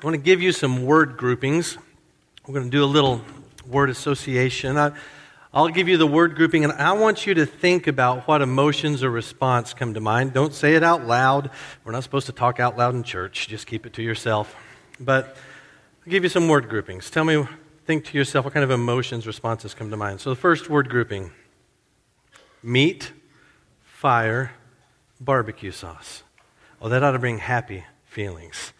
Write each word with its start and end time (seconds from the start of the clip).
I 0.00 0.06
want 0.06 0.14
to 0.14 0.22
give 0.22 0.40
you 0.40 0.52
some 0.52 0.86
word 0.86 1.16
groupings. 1.16 1.76
We're 2.46 2.54
going 2.54 2.70
to 2.70 2.76
do 2.76 2.84
a 2.84 2.86
little 2.86 3.20
word 3.66 3.90
association. 3.90 4.76
I, 4.76 4.92
will 5.52 5.70
give 5.70 5.88
you 5.88 5.96
the 5.96 6.06
word 6.06 6.36
grouping, 6.36 6.62
and 6.62 6.72
I 6.72 6.92
want 6.92 7.26
you 7.26 7.34
to 7.34 7.44
think 7.44 7.88
about 7.88 8.28
what 8.28 8.40
emotions 8.40 9.02
or 9.02 9.10
response 9.10 9.74
come 9.74 9.94
to 9.94 10.00
mind. 10.00 10.34
Don't 10.34 10.54
say 10.54 10.76
it 10.76 10.84
out 10.84 11.04
loud. 11.04 11.50
We're 11.82 11.90
not 11.90 12.04
supposed 12.04 12.26
to 12.26 12.32
talk 12.32 12.60
out 12.60 12.78
loud 12.78 12.94
in 12.94 13.02
church, 13.02 13.48
just 13.48 13.66
keep 13.66 13.86
it 13.86 13.94
to 13.94 14.02
yourself. 14.04 14.54
But 15.00 15.36
I'll 16.06 16.12
give 16.12 16.22
you 16.22 16.30
some 16.30 16.46
word 16.46 16.68
groupings. 16.68 17.10
Tell 17.10 17.24
me, 17.24 17.44
think 17.84 18.04
to 18.04 18.16
yourself 18.16 18.44
what 18.44 18.54
kind 18.54 18.62
of 18.62 18.70
emotions, 18.70 19.26
responses 19.26 19.74
come 19.74 19.90
to 19.90 19.96
mind. 19.96 20.20
So 20.20 20.30
the 20.30 20.36
first 20.36 20.70
word 20.70 20.90
grouping 20.90 21.32
meat, 22.62 23.10
fire, 23.82 24.52
barbecue 25.20 25.72
sauce. 25.72 26.22
Oh, 26.80 26.88
that 26.88 27.02
ought 27.02 27.10
to 27.10 27.18
bring 27.18 27.38
happy 27.38 27.82
feelings 28.06 28.72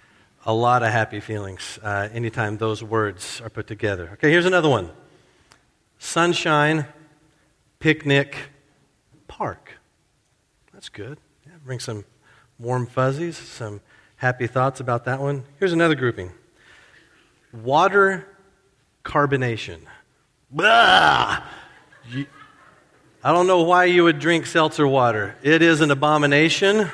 a 0.48 0.54
lot 0.54 0.82
of 0.82 0.90
happy 0.90 1.20
feelings 1.20 1.78
uh, 1.82 2.08
anytime 2.10 2.56
those 2.56 2.82
words 2.82 3.42
are 3.42 3.50
put 3.50 3.66
together. 3.66 4.08
Okay, 4.14 4.30
here's 4.30 4.46
another 4.46 4.70
one 4.70 4.90
sunshine, 5.98 6.86
picnic, 7.80 8.34
park. 9.28 9.74
That's 10.72 10.88
good. 10.88 11.18
Yeah, 11.46 11.52
bring 11.62 11.80
some 11.80 12.06
warm 12.58 12.86
fuzzies, 12.86 13.36
some 13.36 13.82
happy 14.16 14.46
thoughts 14.46 14.80
about 14.80 15.04
that 15.04 15.20
one. 15.20 15.44
Here's 15.58 15.74
another 15.74 15.94
grouping 15.94 16.32
water 17.52 18.26
carbonation. 19.04 19.80
Blah! 20.50 21.42
I 23.22 23.32
don't 23.32 23.46
know 23.46 23.64
why 23.64 23.84
you 23.84 24.04
would 24.04 24.18
drink 24.18 24.46
seltzer 24.46 24.88
water. 24.88 25.36
It 25.42 25.60
is 25.60 25.82
an 25.82 25.90
abomination. 25.90 26.90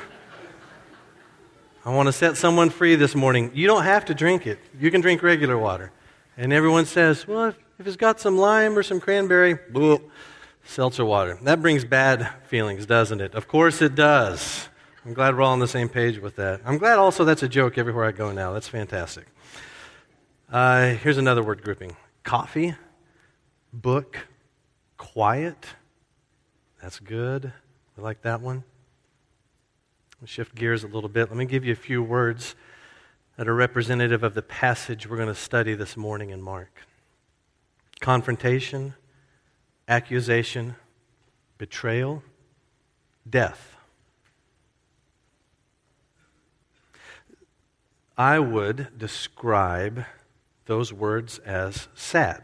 I 1.85 1.91
want 1.91 2.07
to 2.07 2.13
set 2.13 2.35
someone 2.35 2.71
free 2.71 2.95
this 2.95 3.13
morning. 3.13 3.51
You 3.53 3.67
don't 3.67 3.83
have 3.83 4.05
to 4.05 4.15
drink 4.15 4.47
it. 4.47 4.57
You 4.79 4.89
can 4.89 5.01
drink 5.01 5.21
regular 5.21 5.55
water. 5.55 5.91
And 6.35 6.51
everyone 6.51 6.87
says, 6.87 7.27
well, 7.27 7.53
if, 7.77 7.85
it's 7.85 7.95
got 7.95 8.19
some 8.19 8.39
lime 8.39 8.75
or 8.75 8.81
some 8.81 8.99
cranberry, 8.99 9.59
blah, 9.69 9.99
seltzer 10.63 11.05
water. 11.05 11.37
That 11.43 11.61
brings 11.61 11.85
bad 11.85 12.27
feelings, 12.47 12.87
doesn't 12.87 13.21
it? 13.21 13.35
Of 13.35 13.47
course 13.47 13.83
it 13.83 13.93
does. 13.93 14.67
I'm 15.05 15.13
glad 15.13 15.35
we're 15.35 15.43
all 15.43 15.53
on 15.53 15.59
the 15.59 15.67
same 15.67 15.87
page 15.87 16.17
with 16.17 16.37
that. 16.37 16.59
I'm 16.65 16.79
glad 16.79 16.97
also 16.97 17.23
that's 17.23 17.43
a 17.43 17.47
joke 17.47 17.77
everywhere 17.77 18.05
I 18.05 18.11
go 18.11 18.31
now. 18.31 18.51
That's 18.51 18.67
fantastic. 18.67 19.27
Uh, 20.51 20.93
here's 20.95 21.19
another 21.19 21.43
word 21.43 21.63
grouping 21.63 21.95
coffee, 22.23 22.73
book, 23.71 24.25
quiet. 24.97 25.67
That's 26.81 26.99
good. 26.99 27.53
I 27.95 28.01
like 28.01 28.23
that 28.23 28.41
one 28.41 28.63
shift 30.23 30.55
gears 30.55 30.83
a 30.83 30.87
little 30.87 31.09
bit. 31.09 31.29
Let 31.29 31.37
me 31.37 31.45
give 31.45 31.65
you 31.65 31.73
a 31.73 31.75
few 31.75 32.01
words 32.01 32.55
that 33.37 33.47
are 33.47 33.53
representative 33.53 34.23
of 34.23 34.33
the 34.33 34.41
passage 34.41 35.07
we're 35.07 35.17
going 35.17 35.27
to 35.27 35.35
study 35.35 35.73
this 35.75 35.97
morning 35.97 36.29
in 36.29 36.41
Mark 36.41 36.81
confrontation, 38.01 38.93
accusation, 39.87 40.75
betrayal, 41.57 42.23
death. 43.29 43.77
I 48.17 48.39
would 48.39 48.97
describe 48.97 50.05
those 50.65 50.93
words 50.93 51.39
as 51.39 51.87
sad, 51.93 52.43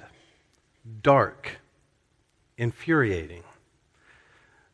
dark, 1.01 1.59
infuriating. 2.57 3.43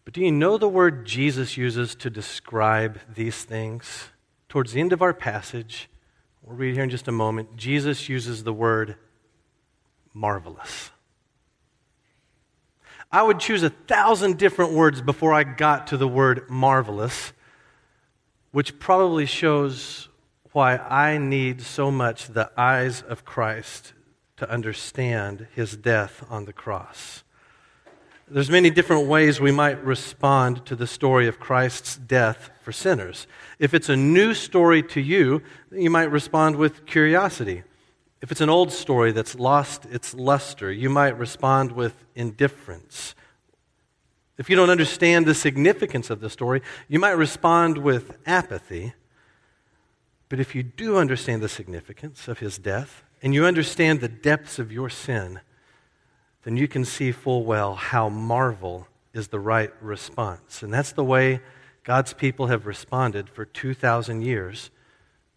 But 0.07 0.13
do 0.13 0.21
you 0.21 0.31
know 0.31 0.57
the 0.57 0.69
word 0.69 1.05
Jesus 1.05 1.57
uses 1.57 1.93
to 1.95 2.09
describe 2.09 2.97
these 3.13 3.43
things? 3.43 4.07
Towards 4.47 4.71
the 4.71 4.79
end 4.79 4.93
of 4.93 5.01
our 5.01 5.13
passage, 5.13 5.89
we'll 6.41 6.55
read 6.55 6.75
here 6.75 6.85
in 6.85 6.89
just 6.89 7.09
a 7.09 7.11
moment, 7.11 7.57
Jesus 7.57 8.07
uses 8.07 8.45
the 8.45 8.53
word 8.53 8.95
marvelous. 10.13 10.91
I 13.11 13.21
would 13.21 13.41
choose 13.41 13.63
a 13.63 13.69
thousand 13.69 14.37
different 14.37 14.71
words 14.71 15.01
before 15.01 15.33
I 15.33 15.43
got 15.43 15.87
to 15.87 15.97
the 15.97 16.07
word 16.07 16.49
marvelous, 16.49 17.33
which 18.51 18.79
probably 18.79 19.25
shows 19.25 20.07
why 20.53 20.77
I 20.77 21.17
need 21.17 21.59
so 21.59 21.91
much 21.91 22.27
the 22.27 22.49
eyes 22.55 23.01
of 23.01 23.25
Christ 23.25 23.91
to 24.37 24.49
understand 24.49 25.47
his 25.53 25.75
death 25.75 26.23
on 26.29 26.45
the 26.45 26.53
cross. 26.53 27.25
There's 28.29 28.49
many 28.49 28.69
different 28.69 29.07
ways 29.07 29.39
we 29.39 29.53
might 29.53 29.81
respond 29.85 30.65
to 30.65 30.75
the 30.75 30.85
story 30.85 31.29
of 31.29 31.39
Christ's 31.39 31.95
death 31.95 32.49
for 32.61 32.73
sinners. 32.73 33.25
If 33.57 33.73
it's 33.73 33.87
a 33.87 33.95
new 33.95 34.33
story 34.33 34.83
to 34.83 34.99
you, 34.99 35.41
you 35.71 35.89
might 35.89 36.11
respond 36.11 36.57
with 36.57 36.85
curiosity. 36.85 37.63
If 38.21 38.29
it's 38.29 38.41
an 38.41 38.49
old 38.49 38.73
story 38.73 39.13
that's 39.13 39.35
lost 39.35 39.85
its 39.85 40.13
luster, 40.13 40.69
you 40.69 40.89
might 40.89 41.17
respond 41.17 41.71
with 41.71 42.03
indifference. 42.15 43.15
If 44.37 44.49
you 44.49 44.57
don't 44.57 44.69
understand 44.69 45.25
the 45.25 45.33
significance 45.33 46.09
of 46.09 46.19
the 46.19 46.29
story, 46.29 46.61
you 46.89 46.99
might 46.99 47.11
respond 47.11 47.77
with 47.77 48.17
apathy. 48.25 48.93
But 50.27 50.41
if 50.41 50.53
you 50.53 50.63
do 50.63 50.97
understand 50.97 51.41
the 51.41 51.47
significance 51.47 52.27
of 52.27 52.39
his 52.39 52.57
death, 52.57 53.03
and 53.23 53.33
you 53.33 53.45
understand 53.45 54.01
the 54.01 54.09
depths 54.09 54.59
of 54.59 54.69
your 54.69 54.89
sin, 54.89 55.39
then 56.47 56.55
you 56.55 56.69
can 56.69 56.85
see 56.85 57.11
full 57.11 57.43
well 57.43 57.75
how 57.75 58.07
marvel 58.07 58.87
is 59.11 59.27
the 59.27 59.39
right 59.39 59.73
response. 59.81 60.63
And 60.63 60.73
that's 60.73 60.93
the 60.93 61.03
way 61.03 61.41
God's 61.83 62.13
people 62.13 62.47
have 62.47 62.65
responded 62.65 63.29
for 63.29 63.43
2,000 63.43 64.21
years 64.21 64.71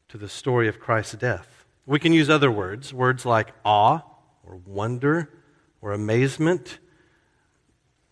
to 0.07 0.17
the 0.19 0.29
story 0.29 0.69
of 0.69 0.79
Christ's 0.79 1.15
death. 1.15 1.65
We 1.85 1.99
can 1.99 2.13
use 2.13 2.31
other 2.31 2.49
words, 2.49 2.95
words 2.95 3.27
like 3.27 3.49
awe 3.65 4.03
or 4.47 4.61
wonder 4.65 5.29
or 5.83 5.91
amazement. 5.91 6.79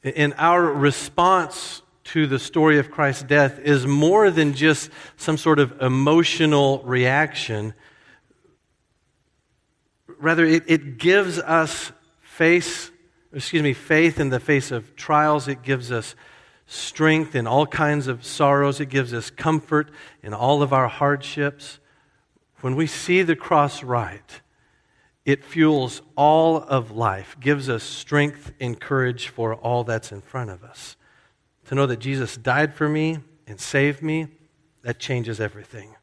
In 0.03 0.32
our 0.32 0.65
response 0.65 1.82
to 2.06 2.26
the 2.26 2.41
story 2.41 2.80
of 2.80 2.91
Christ's 2.91 3.22
death 3.22 3.60
is 3.60 3.86
more 3.86 4.28
than 4.28 4.54
just 4.54 4.91
some 5.16 5.36
sort 5.36 5.60
of 5.60 5.80
emotional 5.80 6.82
reaction. 6.82 7.75
Rather, 10.19 10.44
it, 10.44 10.65
it 10.66 10.98
gives 10.98 11.38
us 11.38 11.92
face, 12.38 12.93
excuse 13.32 13.65
me, 13.65 13.72
faith 13.72 14.21
in 14.21 14.28
the 14.28 14.38
face 14.38 14.71
of 14.71 14.94
trials. 14.94 15.49
It 15.49 15.62
gives 15.62 15.91
us 15.91 16.15
strength 16.66 17.34
in 17.34 17.49
all 17.49 17.66
kinds 17.66 18.06
of 18.06 18.25
sorrows. 18.25 18.78
It 18.78 18.91
gives 18.91 19.12
us 19.12 19.28
comfort 19.28 19.91
in 20.22 20.32
all 20.32 20.62
of 20.62 20.72
our 20.72 20.87
hardships. 20.87 21.81
When 22.60 22.77
we 22.77 22.87
see 22.87 23.22
the 23.22 23.34
cross 23.34 23.82
right, 23.82 24.41
it 25.25 25.44
fuels 25.44 26.00
all 26.16 26.59
of 26.59 26.93
life, 26.93 27.37
gives 27.41 27.69
us 27.69 27.82
strength 27.82 28.53
and 28.60 28.81
courage 28.81 29.27
for 29.27 29.56
all 29.56 29.82
that's 29.82 30.12
in 30.12 30.21
front 30.21 30.50
of 30.50 30.62
us. 30.62 30.94
To 31.66 31.75
know 31.75 31.87
that 31.87 31.98
Jesus 31.98 32.37
died 32.37 32.72
for 32.72 32.88
me 32.88 33.19
and 33.48 33.59
saved 33.59 34.00
me, 34.00 34.28
that 34.82 35.00
changes 35.00 35.41
everything. 35.41 35.97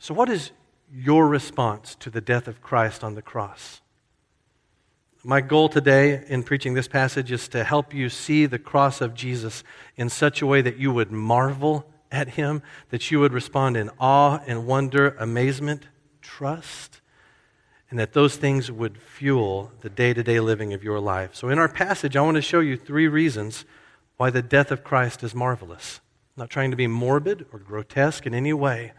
So, 0.00 0.14
what 0.14 0.28
is 0.28 0.50
your 0.92 1.28
response 1.28 1.94
to 2.00 2.10
the 2.10 2.20
death 2.20 2.48
of 2.48 2.60
Christ 2.60 3.04
on 3.04 3.14
the 3.14 3.22
cross? 3.22 3.82
My 5.22 5.42
goal 5.42 5.68
today 5.68 6.24
in 6.28 6.44
preaching 6.44 6.72
this 6.72 6.88
passage 6.88 7.30
is 7.30 7.46
to 7.48 7.62
help 7.62 7.92
you 7.92 8.08
see 8.08 8.46
the 8.46 8.58
cross 8.58 9.02
of 9.02 9.12
Jesus 9.12 9.62
in 9.94 10.08
such 10.08 10.40
a 10.40 10.46
way 10.46 10.62
that 10.62 10.78
you 10.78 10.94
would 10.94 11.12
marvel 11.12 11.84
at 12.10 12.30
him, 12.30 12.62
that 12.88 13.10
you 13.10 13.20
would 13.20 13.34
respond 13.34 13.76
in 13.76 13.90
awe 14.00 14.40
and 14.46 14.66
wonder, 14.66 15.10
amazement, 15.18 15.88
trust, 16.22 17.02
and 17.90 17.98
that 17.98 18.14
those 18.14 18.36
things 18.36 18.72
would 18.72 18.96
fuel 18.96 19.72
the 19.82 19.90
day 19.90 20.14
to 20.14 20.22
day 20.22 20.40
living 20.40 20.72
of 20.72 20.82
your 20.82 20.98
life. 20.98 21.34
So, 21.34 21.50
in 21.50 21.58
our 21.58 21.68
passage, 21.68 22.16
I 22.16 22.22
want 22.22 22.36
to 22.36 22.42
show 22.42 22.60
you 22.60 22.78
three 22.78 23.06
reasons 23.06 23.66
why 24.16 24.30
the 24.30 24.42
death 24.42 24.70
of 24.70 24.84
Christ 24.84 25.22
is 25.22 25.34
marvelous. 25.34 26.00
I'm 26.34 26.44
not 26.44 26.50
trying 26.50 26.70
to 26.70 26.78
be 26.78 26.86
morbid 26.86 27.44
or 27.52 27.58
grotesque 27.58 28.24
in 28.24 28.32
any 28.32 28.54
way, 28.54 28.92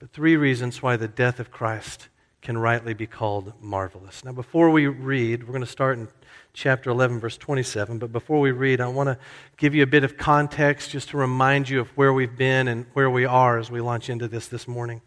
but 0.00 0.12
three 0.12 0.36
reasons 0.36 0.82
why 0.82 0.98
the 0.98 1.08
death 1.08 1.40
of 1.40 1.50
Christ 1.50 2.10
can 2.46 2.56
rightly 2.56 2.94
be 2.94 3.08
called 3.08 3.52
marvelous. 3.60 4.24
Now, 4.24 4.30
before 4.30 4.70
we 4.70 4.86
read, 4.86 5.42
we're 5.42 5.52
going 5.52 5.64
to 5.64 5.66
start 5.66 5.98
in 5.98 6.06
chapter 6.52 6.90
11, 6.90 7.18
verse 7.18 7.36
27. 7.36 7.98
But 7.98 8.12
before 8.12 8.38
we 8.38 8.52
read, 8.52 8.80
I 8.80 8.86
want 8.86 9.08
to 9.08 9.18
give 9.56 9.74
you 9.74 9.82
a 9.82 9.86
bit 9.86 10.04
of 10.04 10.16
context 10.16 10.92
just 10.92 11.08
to 11.08 11.16
remind 11.16 11.68
you 11.68 11.80
of 11.80 11.88
where 11.96 12.12
we've 12.12 12.36
been 12.36 12.68
and 12.68 12.86
where 12.92 13.10
we 13.10 13.24
are 13.24 13.58
as 13.58 13.68
we 13.68 13.80
launch 13.80 14.08
into 14.08 14.28
this 14.28 14.46
this 14.46 14.68
morning. 14.68 15.00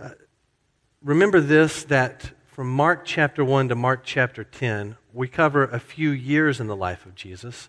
Uh, 0.00 0.10
remember 1.02 1.40
this 1.40 1.82
that 1.82 2.30
from 2.46 2.70
Mark 2.70 3.04
chapter 3.04 3.44
1 3.44 3.70
to 3.70 3.74
Mark 3.74 4.02
chapter 4.04 4.44
10, 4.44 4.96
we 5.12 5.26
cover 5.26 5.64
a 5.64 5.80
few 5.80 6.10
years 6.10 6.60
in 6.60 6.68
the 6.68 6.76
life 6.76 7.04
of 7.04 7.16
Jesus. 7.16 7.68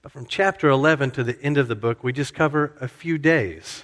But 0.00 0.12
from 0.12 0.26
chapter 0.26 0.68
11 0.68 1.10
to 1.10 1.24
the 1.24 1.42
end 1.42 1.58
of 1.58 1.66
the 1.66 1.74
book, 1.74 2.04
we 2.04 2.12
just 2.12 2.34
cover 2.34 2.76
a 2.80 2.86
few 2.86 3.18
days. 3.18 3.82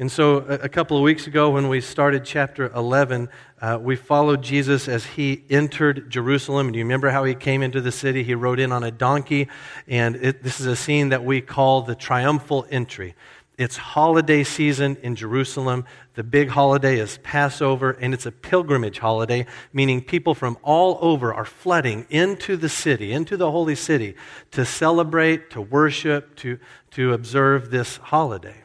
And 0.00 0.12
so, 0.12 0.36
a, 0.36 0.68
couple 0.68 0.96
of 0.96 1.02
weeks 1.02 1.26
ago, 1.26 1.50
when 1.50 1.68
we 1.68 1.80
started 1.80 2.24
chapter 2.24 2.70
11, 2.72 3.28
uh, 3.60 3.80
we 3.82 3.96
followed 3.96 4.42
Jesus 4.42 4.86
as 4.86 5.04
he 5.04 5.42
entered 5.50 6.08
Jerusalem. 6.08 6.70
Do 6.70 6.78
you 6.78 6.84
remember 6.84 7.10
how 7.10 7.24
he 7.24 7.34
came 7.34 7.62
into 7.62 7.80
the 7.80 7.90
city? 7.90 8.22
He 8.22 8.36
rode 8.36 8.60
in 8.60 8.70
on 8.70 8.84
a 8.84 8.92
donkey, 8.92 9.48
and 9.88 10.14
it, 10.14 10.44
this 10.44 10.60
is 10.60 10.66
a 10.66 10.76
scene 10.76 11.08
that 11.08 11.24
we 11.24 11.40
call 11.40 11.82
the 11.82 11.96
triumphal 11.96 12.64
entry. 12.70 13.16
It's 13.56 13.76
holiday 13.76 14.44
season 14.44 14.98
in 15.02 15.16
Jerusalem. 15.16 15.84
The 16.14 16.22
big 16.22 16.50
holiday 16.50 17.00
is 17.00 17.18
Passover, 17.24 17.90
and 17.90 18.14
it's 18.14 18.24
a 18.24 18.30
pilgrimage 18.30 19.00
holiday, 19.00 19.46
meaning 19.72 20.00
people 20.00 20.36
from 20.36 20.58
all 20.62 20.98
over 21.00 21.34
are 21.34 21.44
flooding 21.44 22.06
into 22.08 22.56
the 22.56 22.68
city, 22.68 23.12
into 23.12 23.36
the 23.36 23.50
holy 23.50 23.74
city, 23.74 24.14
to 24.52 24.64
celebrate, 24.64 25.50
to 25.50 25.60
worship, 25.60 26.36
to, 26.36 26.60
to 26.92 27.14
observe 27.14 27.72
this 27.72 27.96
holiday. 27.96 28.62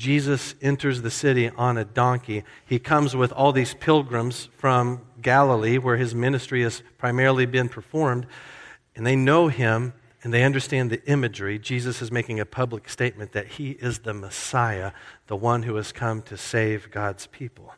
Jesus 0.00 0.54
enters 0.62 1.02
the 1.02 1.10
city 1.10 1.50
on 1.50 1.76
a 1.76 1.84
donkey. 1.84 2.42
He 2.64 2.78
comes 2.78 3.14
with 3.14 3.32
all 3.32 3.52
these 3.52 3.74
pilgrims 3.74 4.48
from 4.56 5.02
Galilee, 5.20 5.76
where 5.76 5.98
his 5.98 6.14
ministry 6.14 6.62
has 6.62 6.82
primarily 6.96 7.44
been 7.44 7.68
performed, 7.68 8.26
and 8.96 9.06
they 9.06 9.14
know 9.14 9.48
him 9.48 9.92
and 10.22 10.32
they 10.32 10.42
understand 10.42 10.88
the 10.88 11.04
imagery, 11.06 11.58
Jesus 11.58 12.00
is 12.00 12.10
making 12.10 12.40
a 12.40 12.46
public 12.46 12.88
statement 12.88 13.32
that 13.32 13.46
he 13.46 13.72
is 13.72 13.98
the 13.98 14.14
Messiah, 14.14 14.92
the 15.26 15.36
one 15.36 15.64
who 15.64 15.76
has 15.76 15.92
come 15.92 16.22
to 16.22 16.36
save 16.38 16.90
God's 16.90 17.26
people. 17.26 17.74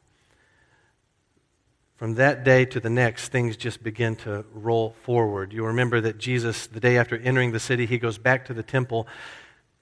From 1.96 2.14
that 2.14 2.44
day 2.44 2.64
to 2.66 2.78
the 2.78 2.90
next, 2.90 3.30
things 3.30 3.56
just 3.56 3.82
begin 3.82 4.14
to 4.16 4.44
roll 4.52 4.94
forward. 5.02 5.52
You 5.52 5.66
remember 5.66 6.00
that 6.02 6.18
Jesus, 6.18 6.68
the 6.68 6.80
day 6.80 6.98
after 6.98 7.16
entering 7.16 7.50
the 7.50 7.60
city, 7.60 7.86
he 7.86 7.98
goes 7.98 8.18
back 8.18 8.44
to 8.44 8.54
the 8.54 8.62
temple 8.62 9.08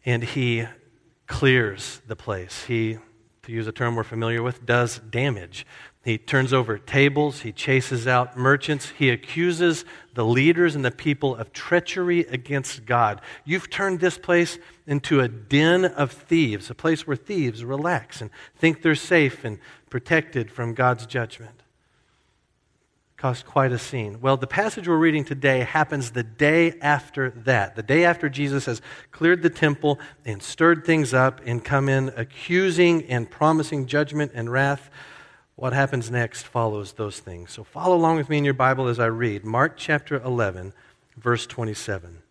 and 0.07 0.23
he 0.23 0.67
clears 1.31 2.03
the 2.09 2.17
place. 2.17 2.65
He, 2.65 2.99
to 3.45 3.53
use 3.53 3.67
a 3.69 3.73
term 3.73 3.95
we're 3.95 4.03
familiar 4.03 4.43
with, 4.43 4.67
does 4.67 4.99
damage. 4.99 5.65
He 6.05 6.19
turns 6.19 6.53
over 6.53 6.77
tables. 6.77 7.43
He 7.43 7.53
chases 7.53 8.07
out 8.07 8.37
merchants. 8.37 8.91
He 8.91 9.11
accuses 9.11 9.85
the 10.15 10.25
leaders 10.25 10.75
and 10.75 10.85
the 10.85 10.91
people 10.91 11.37
of 11.37 11.53
treachery 11.53 12.21
against 12.21 12.85
God. 12.85 13.21
You've 13.45 13.71
turned 13.71 14.01
this 14.01 14.19
place 14.19 14.59
into 14.87 15.21
a 15.21 15.29
den 15.29 15.85
of 15.85 16.11
thieves, 16.11 16.69
a 16.69 16.75
place 16.75 17.07
where 17.07 17.17
thieves 17.17 17.65
relax 17.65 18.21
and 18.21 18.31
think 18.57 18.83
they're 18.83 18.95
safe 18.97 19.45
and 19.45 19.59
protected 19.89 20.51
from 20.51 20.75
God's 20.75 21.07
judgment. 21.07 21.60
Caused 23.21 23.45
quite 23.45 23.71
a 23.71 23.79
scene. 23.79 24.23
Well, 24.23 24.39
the 24.39 24.47
passage 24.47 24.89
we're 24.89 24.97
reading 24.97 25.27
today 25.27 25.61
happens 25.61 26.13
the 26.13 26.23
day 26.23 26.79
after 26.81 27.29
that. 27.45 27.77
The 27.77 27.83
day 27.83 28.07
after 28.07 28.31
Jesus 28.31 28.65
has 28.65 28.81
cleared 29.11 29.43
the 29.43 29.51
temple 29.51 30.01
and 30.25 30.43
stirred 30.43 30.87
things 30.87 31.13
up 31.13 31.43
and 31.45 31.63
come 31.63 31.91
in 31.91 32.09
accusing 32.17 33.05
and 33.05 33.31
promising 33.31 33.85
judgment 33.85 34.33
and 34.35 34.51
wrath 34.51 34.89
what 35.55 35.75
happens 35.75 36.11
next 36.11 36.45
follows 36.45 36.95
those 36.95 37.21
things. 37.21 37.53
So 37.53 37.63
follow 37.63 37.95
along 37.95 38.17
with 38.17 38.31
me 38.31 38.39
in 38.39 38.45
your 38.47 38.55
Bible 38.55 38.89
as 38.89 38.99
I 38.99 39.07
read 39.07 39.45
Mark 39.45 39.77
chapter 39.77 40.17
11, 40.17 40.73
verse 41.19 41.47
27. 41.47 42.23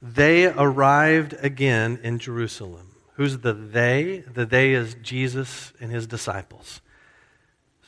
They 0.00 0.46
arrived 0.46 1.34
again 1.40 1.98
in 2.04 2.20
Jerusalem. 2.20 2.94
Who's 3.14 3.38
the 3.38 3.54
they? 3.54 4.20
The 4.32 4.46
they 4.46 4.74
is 4.74 4.94
Jesus 5.02 5.72
and 5.80 5.90
his 5.90 6.06
disciples. 6.06 6.80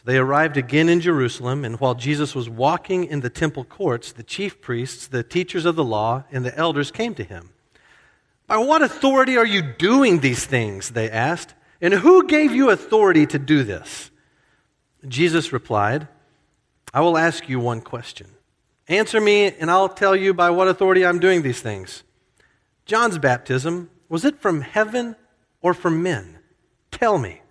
They 0.05 0.17
arrived 0.17 0.57
again 0.57 0.89
in 0.89 1.01
Jerusalem, 1.01 1.65
and 1.65 1.79
while 1.79 1.95
Jesus 1.95 2.35
was 2.35 2.49
walking 2.49 3.05
in 3.05 3.21
the 3.21 3.31
temple 3.31 3.65
courts, 3.65 4.13
the 4.13 4.23
chief 4.23 4.61
priests, 4.61 5.07
the 5.07 5.23
teachers 5.23 5.67
of 5.67 5.77
the 5.77 5.85
law, 5.85 6.25
and 6.33 6.45
the 6.45 6.57
elders 6.57 6.91
came 6.91 7.15
to 7.15 7.25
him. 7.25 7.51
By 8.47 8.57
what 8.57 8.83
authority 8.83 9.37
are 9.37 9.47
you 9.47 9.63
doing 9.63 10.21
these 10.21 10.45
things? 10.45 10.91
They 10.91 11.11
asked. 11.11 11.55
And 11.81 11.95
who 11.95 12.27
gave 12.27 12.53
you 12.53 12.71
authority 12.71 13.27
to 13.27 13.39
do 13.39 13.63
this? 13.63 14.11
Jesus 15.07 15.53
replied, 15.53 16.09
I 16.93 17.01
will 17.01 17.17
ask 17.17 17.49
you 17.49 17.61
one 17.61 17.81
question. 17.81 18.27
Answer 18.89 19.21
me, 19.21 19.47
and 19.47 19.71
I'll 19.71 19.89
tell 19.89 20.17
you 20.17 20.35
by 20.35 20.51
what 20.51 20.69
authority 20.69 21.07
I'm 21.07 21.21
doing 21.21 21.43
these 21.43 21.61
things. 21.61 22.03
John's 22.87 23.19
baptism, 23.19 23.89
was 24.09 24.25
it 24.25 24.41
from 24.41 24.63
heaven 24.63 25.15
or 25.63 25.73
from 25.75 26.03
men? 26.03 26.39
Tell 26.91 27.19
me. 27.19 27.43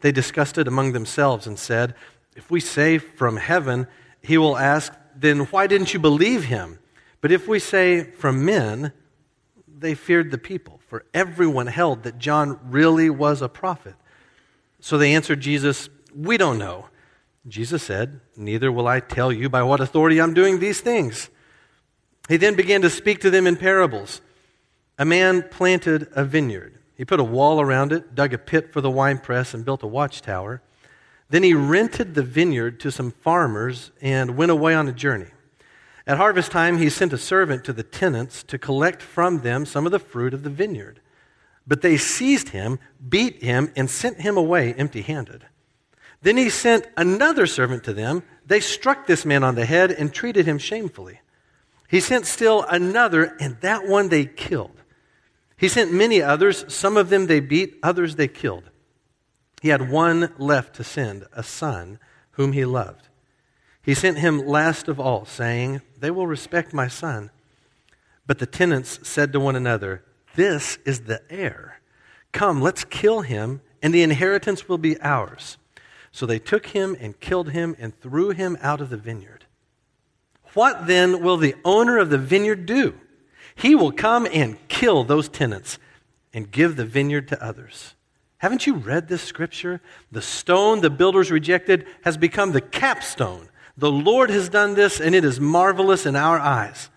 They 0.00 0.12
discussed 0.12 0.58
it 0.58 0.68
among 0.68 0.92
themselves 0.92 1.46
and 1.46 1.58
said, 1.58 1.94
If 2.34 2.50
we 2.50 2.60
say 2.60 2.98
from 2.98 3.36
heaven, 3.36 3.86
he 4.22 4.38
will 4.38 4.56
ask, 4.56 4.92
Then 5.14 5.40
why 5.46 5.66
didn't 5.66 5.94
you 5.94 6.00
believe 6.00 6.44
him? 6.44 6.78
But 7.20 7.32
if 7.32 7.48
we 7.48 7.58
say 7.58 8.02
from 8.02 8.44
men, 8.44 8.92
they 9.66 9.94
feared 9.94 10.30
the 10.30 10.38
people, 10.38 10.80
for 10.88 11.04
everyone 11.12 11.66
held 11.66 12.02
that 12.04 12.18
John 12.18 12.58
really 12.64 13.10
was 13.10 13.42
a 13.42 13.48
prophet. 13.48 13.94
So 14.80 14.98
they 14.98 15.14
answered 15.14 15.40
Jesus, 15.40 15.88
We 16.14 16.36
don't 16.36 16.58
know. 16.58 16.86
Jesus 17.48 17.82
said, 17.82 18.20
Neither 18.36 18.72
will 18.72 18.88
I 18.88 19.00
tell 19.00 19.32
you 19.32 19.48
by 19.48 19.62
what 19.62 19.80
authority 19.80 20.20
I'm 20.20 20.34
doing 20.34 20.58
these 20.58 20.80
things. 20.80 21.30
He 22.28 22.36
then 22.36 22.56
began 22.56 22.82
to 22.82 22.90
speak 22.90 23.20
to 23.20 23.30
them 23.30 23.46
in 23.46 23.56
parables. 23.56 24.20
A 24.98 25.04
man 25.04 25.42
planted 25.50 26.08
a 26.12 26.24
vineyard. 26.24 26.75
He 26.96 27.04
put 27.04 27.20
a 27.20 27.24
wall 27.24 27.60
around 27.60 27.92
it, 27.92 28.14
dug 28.14 28.32
a 28.32 28.38
pit 28.38 28.72
for 28.72 28.80
the 28.80 28.90
winepress, 28.90 29.52
and 29.52 29.64
built 29.64 29.82
a 29.82 29.86
watchtower. 29.86 30.62
Then 31.28 31.42
he 31.42 31.54
rented 31.54 32.14
the 32.14 32.22
vineyard 32.22 32.80
to 32.80 32.90
some 32.90 33.10
farmers 33.10 33.90
and 34.00 34.36
went 34.36 34.50
away 34.50 34.74
on 34.74 34.88
a 34.88 34.92
journey. 34.92 35.26
At 36.06 36.18
harvest 36.18 36.52
time, 36.52 36.78
he 36.78 36.88
sent 36.88 37.12
a 37.12 37.18
servant 37.18 37.64
to 37.64 37.72
the 37.72 37.82
tenants 37.82 38.44
to 38.44 38.58
collect 38.58 39.02
from 39.02 39.40
them 39.40 39.66
some 39.66 39.86
of 39.86 39.92
the 39.92 39.98
fruit 39.98 40.32
of 40.32 40.44
the 40.44 40.50
vineyard. 40.50 41.00
But 41.66 41.82
they 41.82 41.96
seized 41.96 42.50
him, 42.50 42.78
beat 43.06 43.42
him, 43.42 43.72
and 43.74 43.90
sent 43.90 44.20
him 44.20 44.36
away 44.36 44.72
empty 44.74 45.02
handed. 45.02 45.46
Then 46.22 46.36
he 46.36 46.48
sent 46.48 46.86
another 46.96 47.46
servant 47.46 47.82
to 47.84 47.92
them. 47.92 48.22
They 48.46 48.60
struck 48.60 49.06
this 49.06 49.24
man 49.24 49.42
on 49.42 49.56
the 49.56 49.66
head 49.66 49.90
and 49.90 50.14
treated 50.14 50.46
him 50.46 50.58
shamefully. 50.58 51.20
He 51.88 52.00
sent 52.00 52.26
still 52.26 52.62
another, 52.62 53.36
and 53.40 53.60
that 53.60 53.86
one 53.86 54.08
they 54.08 54.26
killed. 54.26 54.82
He 55.56 55.68
sent 55.68 55.92
many 55.92 56.20
others. 56.20 56.64
Some 56.72 56.96
of 56.96 57.08
them 57.08 57.26
they 57.26 57.40
beat, 57.40 57.78
others 57.82 58.16
they 58.16 58.28
killed. 58.28 58.64
He 59.62 59.68
had 59.68 59.90
one 59.90 60.32
left 60.38 60.74
to 60.76 60.84
send, 60.84 61.24
a 61.32 61.42
son 61.42 61.98
whom 62.32 62.52
he 62.52 62.64
loved. 62.64 63.08
He 63.82 63.94
sent 63.94 64.18
him 64.18 64.46
last 64.46 64.88
of 64.88 65.00
all, 65.00 65.24
saying, 65.24 65.80
They 65.98 66.10
will 66.10 66.26
respect 66.26 66.74
my 66.74 66.88
son. 66.88 67.30
But 68.26 68.38
the 68.38 68.46
tenants 68.46 69.00
said 69.08 69.32
to 69.32 69.40
one 69.40 69.56
another, 69.56 70.04
This 70.34 70.78
is 70.84 71.02
the 71.02 71.22
heir. 71.30 71.80
Come, 72.32 72.60
let's 72.60 72.84
kill 72.84 73.22
him, 73.22 73.62
and 73.82 73.94
the 73.94 74.02
inheritance 74.02 74.68
will 74.68 74.78
be 74.78 75.00
ours. 75.00 75.56
So 76.10 76.26
they 76.26 76.38
took 76.38 76.66
him 76.66 76.96
and 76.98 77.18
killed 77.20 77.50
him 77.50 77.76
and 77.78 77.98
threw 77.98 78.30
him 78.30 78.58
out 78.60 78.80
of 78.80 78.90
the 78.90 78.96
vineyard. 78.96 79.44
What 80.54 80.86
then 80.86 81.22
will 81.22 81.36
the 81.36 81.54
owner 81.64 81.98
of 81.98 82.10
the 82.10 82.18
vineyard 82.18 82.66
do? 82.66 82.98
He 83.56 83.74
will 83.74 83.92
come 83.92 84.28
and 84.32 84.56
kill 84.68 85.02
those 85.02 85.28
tenants 85.28 85.78
and 86.32 86.50
give 86.50 86.76
the 86.76 86.84
vineyard 86.84 87.26
to 87.28 87.44
others. 87.44 87.94
Haven't 88.38 88.66
you 88.66 88.74
read 88.74 89.08
this 89.08 89.22
scripture? 89.22 89.80
The 90.12 90.22
stone 90.22 90.80
the 90.80 90.90
builders 90.90 91.30
rejected 91.30 91.86
has 92.04 92.16
become 92.16 92.52
the 92.52 92.60
capstone 92.60 93.48
the 93.76 93.92
Lord 93.92 94.30
has 94.30 94.48
done 94.48 94.74
this, 94.74 95.00
and 95.00 95.14
it 95.14 95.24
is 95.24 95.38
marvelous 95.38 96.06
in 96.06 96.16
our 96.16 96.38
eyes. 96.38 96.88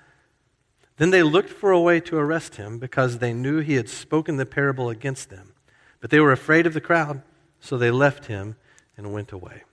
Then 0.98 1.10
they 1.10 1.24
looked 1.24 1.50
for 1.50 1.72
a 1.72 1.80
way 1.80 2.00
to 2.02 2.18
arrest 2.18 2.56
him 2.56 2.80
because 2.80 3.18
they 3.18 3.34
knew 3.34 3.60
he 3.60 3.74
had 3.74 3.90
spoken 3.90 4.38
the 4.38 4.46
parable 4.46 4.90
against 4.90 5.30
them. 5.30 5.54
But 6.00 6.10
they 6.10 6.20
were 6.20 6.32
afraid 6.32 6.66
of 6.66 6.74
the 6.74 6.82
crowd, 6.82 7.22
so 7.60 7.78
they 7.78 7.92
left 7.92 8.28
him 8.28 8.56
and 8.96 9.14
went 9.14 9.32
away. 9.32 9.64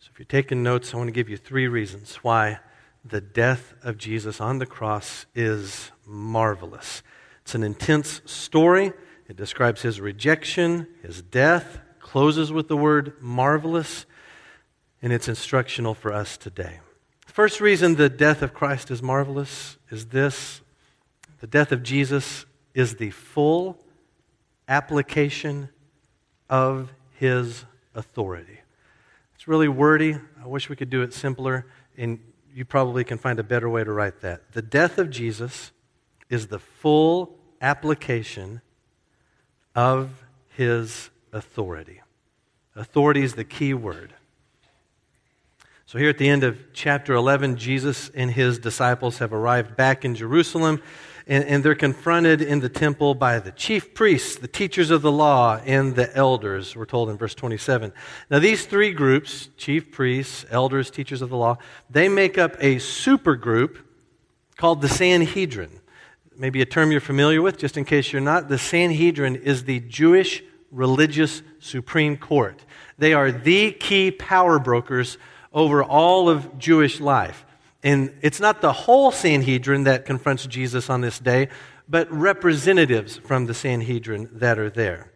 So 0.00 0.10
if 0.12 0.18
you're 0.18 0.26
taking 0.26 0.62
notes, 0.62 0.92
I 0.92 0.96
want 0.96 1.08
to 1.08 1.12
give 1.12 1.28
you 1.28 1.36
three 1.36 1.68
reasons 1.68 2.16
why 2.16 2.58
the 3.04 3.20
death 3.20 3.74
of 3.82 3.98
Jesus 3.98 4.40
on 4.40 4.58
the 4.58 4.66
cross 4.66 5.26
is 5.34 5.90
marvelous. 6.06 7.02
It's 7.42 7.54
an 7.54 7.62
intense 7.62 8.22
story. 8.24 8.92
It 9.28 9.36
describes 9.36 9.82
his 9.82 10.00
rejection, 10.00 10.86
his 11.02 11.22
death, 11.22 11.80
closes 12.00 12.52
with 12.52 12.68
the 12.68 12.76
word 12.76 13.14
marvelous 13.20 14.06
and 15.02 15.12
it's 15.12 15.28
instructional 15.28 15.94
for 15.94 16.12
us 16.12 16.36
today. 16.36 16.78
The 17.26 17.32
first 17.32 17.60
reason 17.60 17.96
the 17.96 18.08
death 18.08 18.40
of 18.40 18.54
Christ 18.54 18.90
is 18.90 19.02
marvelous 19.02 19.76
is 19.90 20.06
this 20.06 20.60
the 21.40 21.46
death 21.48 21.72
of 21.72 21.82
Jesus 21.82 22.46
is 22.72 22.96
the 22.96 23.10
full 23.10 23.78
application 24.68 25.68
of 26.48 26.92
his 27.18 27.64
authority. 27.94 28.60
It's 29.34 29.48
really 29.48 29.66
wordy. 29.66 30.16
I 30.40 30.46
wish 30.46 30.68
we 30.68 30.76
could 30.76 30.88
do 30.88 31.02
it 31.02 31.12
simpler, 31.12 31.66
and 31.96 32.20
you 32.54 32.64
probably 32.64 33.04
can 33.04 33.18
find 33.18 33.38
a 33.38 33.42
better 33.42 33.68
way 33.68 33.84
to 33.84 33.92
write 33.92 34.20
that. 34.20 34.52
The 34.52 34.62
death 34.62 34.98
of 34.98 35.10
Jesus 35.10 35.72
is 36.28 36.48
the 36.48 36.58
full 36.58 37.36
application 37.60 38.60
of 39.74 40.24
his 40.50 41.10
authority. 41.32 42.00
Authority 42.74 43.22
is 43.22 43.34
the 43.34 43.44
key 43.44 43.74
word. 43.74 44.14
So, 45.86 45.98
here 45.98 46.08
at 46.08 46.16
the 46.16 46.28
end 46.28 46.42
of 46.42 46.72
chapter 46.72 47.12
11, 47.12 47.56
Jesus 47.56 48.10
and 48.14 48.30
his 48.30 48.58
disciples 48.58 49.18
have 49.18 49.32
arrived 49.32 49.76
back 49.76 50.04
in 50.04 50.14
Jerusalem, 50.14 50.80
and, 51.26 51.44
and, 51.44 51.64
they're 51.64 51.74
confronted 51.74 52.42
in 52.42 52.60
the 52.60 52.68
temple 52.68 53.14
by 53.14 53.38
the 53.38 53.52
chief 53.52 53.94
priests, 53.94 54.36
the 54.36 54.48
teachers 54.48 54.90
of 54.90 55.02
the 55.02 55.12
law, 55.12 55.60
and 55.64 55.94
the 55.94 56.14
elders, 56.16 56.74
we're 56.74 56.84
told 56.84 57.08
in 57.10 57.16
verse 57.16 57.34
27. 57.34 57.92
Now, 58.30 58.38
these 58.38 58.66
three 58.66 58.92
groups 58.92 59.48
chief 59.56 59.92
priests, 59.92 60.44
elders, 60.50 60.90
teachers 60.90 61.22
of 61.22 61.30
the 61.30 61.36
law 61.36 61.58
they 61.90 62.08
make 62.08 62.38
up 62.38 62.56
a 62.60 62.78
super 62.78 63.36
group 63.36 63.78
called 64.56 64.80
the 64.80 64.88
Sanhedrin. 64.88 65.80
maybe 66.36 66.62
a 66.62 66.66
term 66.66 66.90
you're 66.90 67.00
familiar 67.00 67.42
with, 67.42 67.58
just 67.58 67.76
in 67.76 67.84
case 67.84 68.12
you're 68.12 68.22
not. 68.22 68.48
The 68.48 68.58
Sanhedrin 68.58 69.36
is 69.36 69.64
the 69.64 69.80
Jewish 69.80 70.42
religious 70.70 71.42
Supreme 71.60 72.16
Court. 72.16 72.64
They 72.98 73.12
are 73.12 73.30
the 73.30 73.72
key 73.72 74.10
power 74.10 74.58
brokers 74.58 75.18
over 75.52 75.82
all 75.84 76.28
of 76.28 76.58
Jewish 76.58 77.00
life. 77.00 77.44
And 77.82 78.16
it's 78.22 78.40
not 78.40 78.60
the 78.60 78.72
whole 78.72 79.10
Sanhedrin 79.10 79.84
that 79.84 80.04
confronts 80.04 80.46
Jesus 80.46 80.88
on 80.88 81.00
this 81.00 81.18
day, 81.18 81.48
but 81.88 82.10
representatives 82.12 83.16
from 83.18 83.46
the 83.46 83.54
Sanhedrin 83.54 84.28
that 84.32 84.58
are 84.58 84.70
there. 84.70 85.12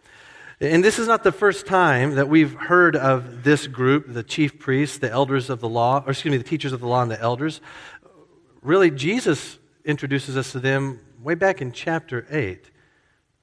And 0.60 0.82
this 0.82 0.98
is 0.98 1.06
not 1.06 1.22
the 1.22 1.32
first 1.32 1.66
time 1.66 2.14
that 2.14 2.28
we've 2.28 2.54
heard 2.54 2.96
of 2.96 3.44
this 3.44 3.66
group, 3.66 4.06
the 4.08 4.22
chief 4.22 4.58
priests, 4.58 4.98
the 4.98 5.10
elders 5.10 5.50
of 5.50 5.60
the 5.60 5.68
law, 5.68 6.02
or 6.06 6.12
excuse 6.12 6.32
me, 6.32 6.38
the 6.38 6.44
teachers 6.44 6.72
of 6.72 6.80
the 6.80 6.88
law 6.88 7.02
and 7.02 7.10
the 7.10 7.20
elders. 7.20 7.60
Really, 8.62 8.90
Jesus 8.90 9.58
introduces 9.84 10.36
us 10.36 10.52
to 10.52 10.60
them 10.60 11.00
way 11.22 11.34
back 11.34 11.60
in 11.60 11.72
chapter 11.72 12.26
8. 12.30 12.70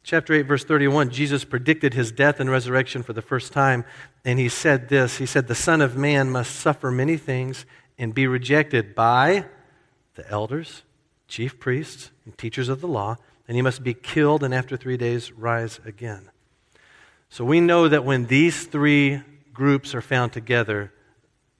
Chapter 0.01 0.33
8, 0.33 0.41
verse 0.41 0.65
31, 0.65 1.11
Jesus 1.11 1.45
predicted 1.45 1.93
his 1.93 2.11
death 2.11 2.41
and 2.41 2.49
resurrection 2.49 3.03
for 3.03 3.13
the 3.13 3.21
first 3.21 3.53
time, 3.53 3.85
and 4.25 4.37
he 4.37 4.49
said 4.49 4.89
this 4.89 5.17
He 5.17 5.25
said, 5.25 5.47
The 5.47 5.55
Son 5.55 5.81
of 5.81 5.95
Man 5.95 6.29
must 6.29 6.55
suffer 6.55 6.91
many 6.91 7.15
things 7.15 7.65
and 8.03 8.13
be 8.13 8.27
rejected 8.27 8.93
by 8.93 9.45
the 10.15 10.29
elders, 10.29 10.83
chief 11.29 11.57
priests, 11.57 12.11
and 12.25 12.37
teachers 12.37 12.67
of 12.67 12.81
the 12.81 12.87
law, 12.87 13.15
and 13.47 13.55
he 13.55 13.61
must 13.61 13.81
be 13.81 13.93
killed 13.93 14.43
and 14.43 14.53
after 14.53 14.75
three 14.75 14.97
days 14.97 15.31
rise 15.31 15.79
again. 15.85 16.29
So 17.29 17.45
we 17.45 17.61
know 17.61 17.87
that 17.87 18.03
when 18.03 18.25
these 18.25 18.65
three 18.65 19.21
groups 19.53 19.95
are 19.95 20.01
found 20.01 20.33
together, 20.33 20.91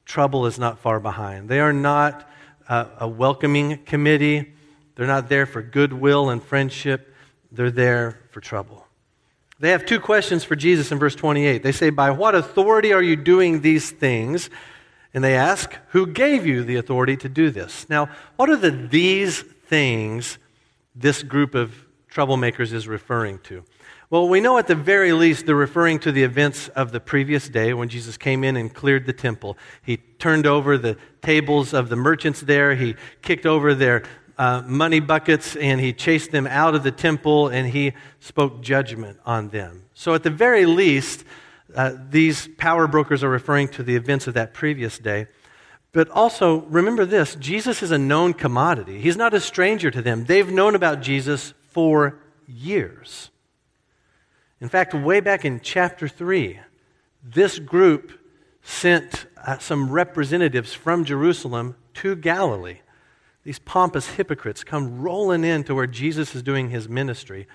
trouble 0.03 0.45
is 0.45 0.59
not 0.59 0.79
far 0.79 1.00
behind. 1.00 1.47
They 1.47 1.62
are 1.62 1.71
not 1.71 2.29
a, 2.67 2.88
a 3.00 3.07
welcoming 3.07 3.77
committee, 3.85 4.51
they're 4.95 5.07
not 5.07 5.29
there 5.29 5.45
for 5.45 5.62
goodwill 5.62 6.29
and 6.29 6.43
friendship, 6.43 7.15
they're 7.53 7.71
there 7.71 8.19
for 8.31 8.41
trouble. 8.41 8.85
They 9.62 9.69
have 9.69 9.85
two 9.85 10.01
questions 10.01 10.43
for 10.43 10.57
Jesus 10.57 10.91
in 10.91 11.00
verse 11.00 11.15
28. 11.15 11.63
They 11.63 11.71
say, 11.71 11.89
By 11.89 12.12
what 12.12 12.35
authority 12.35 12.91
are 12.91 13.01
you 13.01 13.15
doing 13.15 13.62
these 13.62 13.89
things? 13.89 14.50
And 15.13 15.24
they 15.24 15.36
ask, 15.36 15.77
Who 15.89 16.08
gave 16.08 16.46
you 16.46 16.63
the 16.63 16.75
authority 16.77 17.17
to 17.17 17.29
do 17.29 17.50
this? 17.50 17.88
Now, 17.89 18.10
what 18.36 18.50
are 18.50 18.55
the 18.55 18.72
these 18.72 19.41
things 19.41 20.38
this 20.96 21.24
group 21.24 21.55
of 21.55 21.74
troublemakers 22.12 22.74
is 22.74 22.88
referring 22.88 23.39
to? 23.39 23.63
Well, 24.10 24.29
we 24.29 24.41
know 24.41 24.60
at 24.60 24.67
the 24.67 24.75
very 24.75 25.12
least 25.12 25.48
they're 25.48 25.55
referring 25.55 25.98
to 26.01 26.12
the 26.12 26.22
events 26.22 26.67
of 26.70 26.91
the 26.91 27.00
previous 27.00 27.50
day 27.50 27.74
when 27.74 27.89
Jesus 27.89 28.15
came 28.15 28.43
in 28.43 28.55
and 28.58 28.72
cleared 28.72 29.08
the 29.08 29.13
temple. 29.13 29.58
He 29.82 29.98
turned 29.98 30.46
over 30.46 30.77
the 30.77 30.98
tables 31.24 31.74
of 31.74 31.89
the 31.89 31.96
merchants 31.96 32.41
there, 32.41 32.75
he 32.75 32.96
kicked 33.24 33.48
over 33.48 33.74
their 33.74 34.03
uh, 34.38 34.62
money 34.65 35.00
buckets, 35.00 35.55
and 35.55 35.82
he 35.82 35.93
chased 35.93 36.32
them 36.32 36.46
out 36.46 36.75
of 36.75 36.84
the 36.84 36.91
temple, 36.91 37.48
and 37.48 37.67
he 37.67 37.93
spoke 38.20 38.62
judgment 38.62 39.20
on 39.25 39.50
them. 39.50 39.84
So, 39.96 40.13
at 40.13 40.22
the 40.22 40.29
very 40.29 40.65
least, 40.65 41.24
uh, 41.75 41.93
these 42.09 42.47
power 42.57 42.87
brokers 42.87 43.23
are 43.23 43.29
referring 43.29 43.67
to 43.69 43.83
the 43.83 43.95
events 43.95 44.27
of 44.27 44.33
that 44.33 44.53
previous 44.53 44.97
day. 44.97 45.27
But 45.91 46.09
also, 46.09 46.61
remember 46.61 47.05
this 47.05 47.35
Jesus 47.35 47.83
is 47.83 47.91
a 47.91 47.97
known 47.97 48.33
commodity. 48.33 48.99
He's 48.99 49.17
not 49.17 49.33
a 49.33 49.39
stranger 49.39 49.91
to 49.91 50.01
them. 50.01 50.25
They've 50.25 50.51
known 50.51 50.75
about 50.75 51.01
Jesus 51.01 51.53
for 51.69 52.19
years. 52.47 53.29
In 54.59 54.69
fact, 54.69 54.93
way 54.93 55.19
back 55.19 55.45
in 55.45 55.59
chapter 55.59 56.07
3, 56.07 56.59
this 57.23 57.59
group 57.59 58.11
sent 58.63 59.25
uh, 59.45 59.57
some 59.57 59.91
representatives 59.91 60.73
from 60.73 61.03
Jerusalem 61.03 61.75
to 61.95 62.15
Galilee. 62.15 62.79
These 63.43 63.59
pompous 63.59 64.07
hypocrites 64.07 64.63
come 64.63 65.01
rolling 65.01 65.43
in 65.43 65.65
to 65.65 65.75
where 65.75 65.87
Jesus 65.87 66.33
is 66.33 66.41
doing 66.41 66.69
his 66.69 66.87
ministry. 66.87 67.47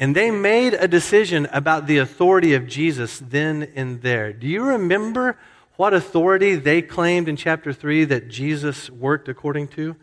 And 0.00 0.14
they 0.14 0.30
made 0.30 0.74
a 0.74 0.86
decision 0.86 1.48
about 1.52 1.86
the 1.86 1.98
authority 1.98 2.54
of 2.54 2.66
Jesus 2.66 3.18
then 3.18 3.72
and 3.74 4.00
there. 4.00 4.32
Do 4.32 4.46
you 4.46 4.62
remember 4.62 5.36
what 5.76 5.92
authority 5.92 6.54
they 6.54 6.82
claimed 6.82 7.28
in 7.28 7.36
chapter 7.36 7.72
3 7.72 8.04
that 8.06 8.28
Jesus 8.28 8.90
worked 8.90 9.28
according 9.28 9.68
to? 9.68 9.96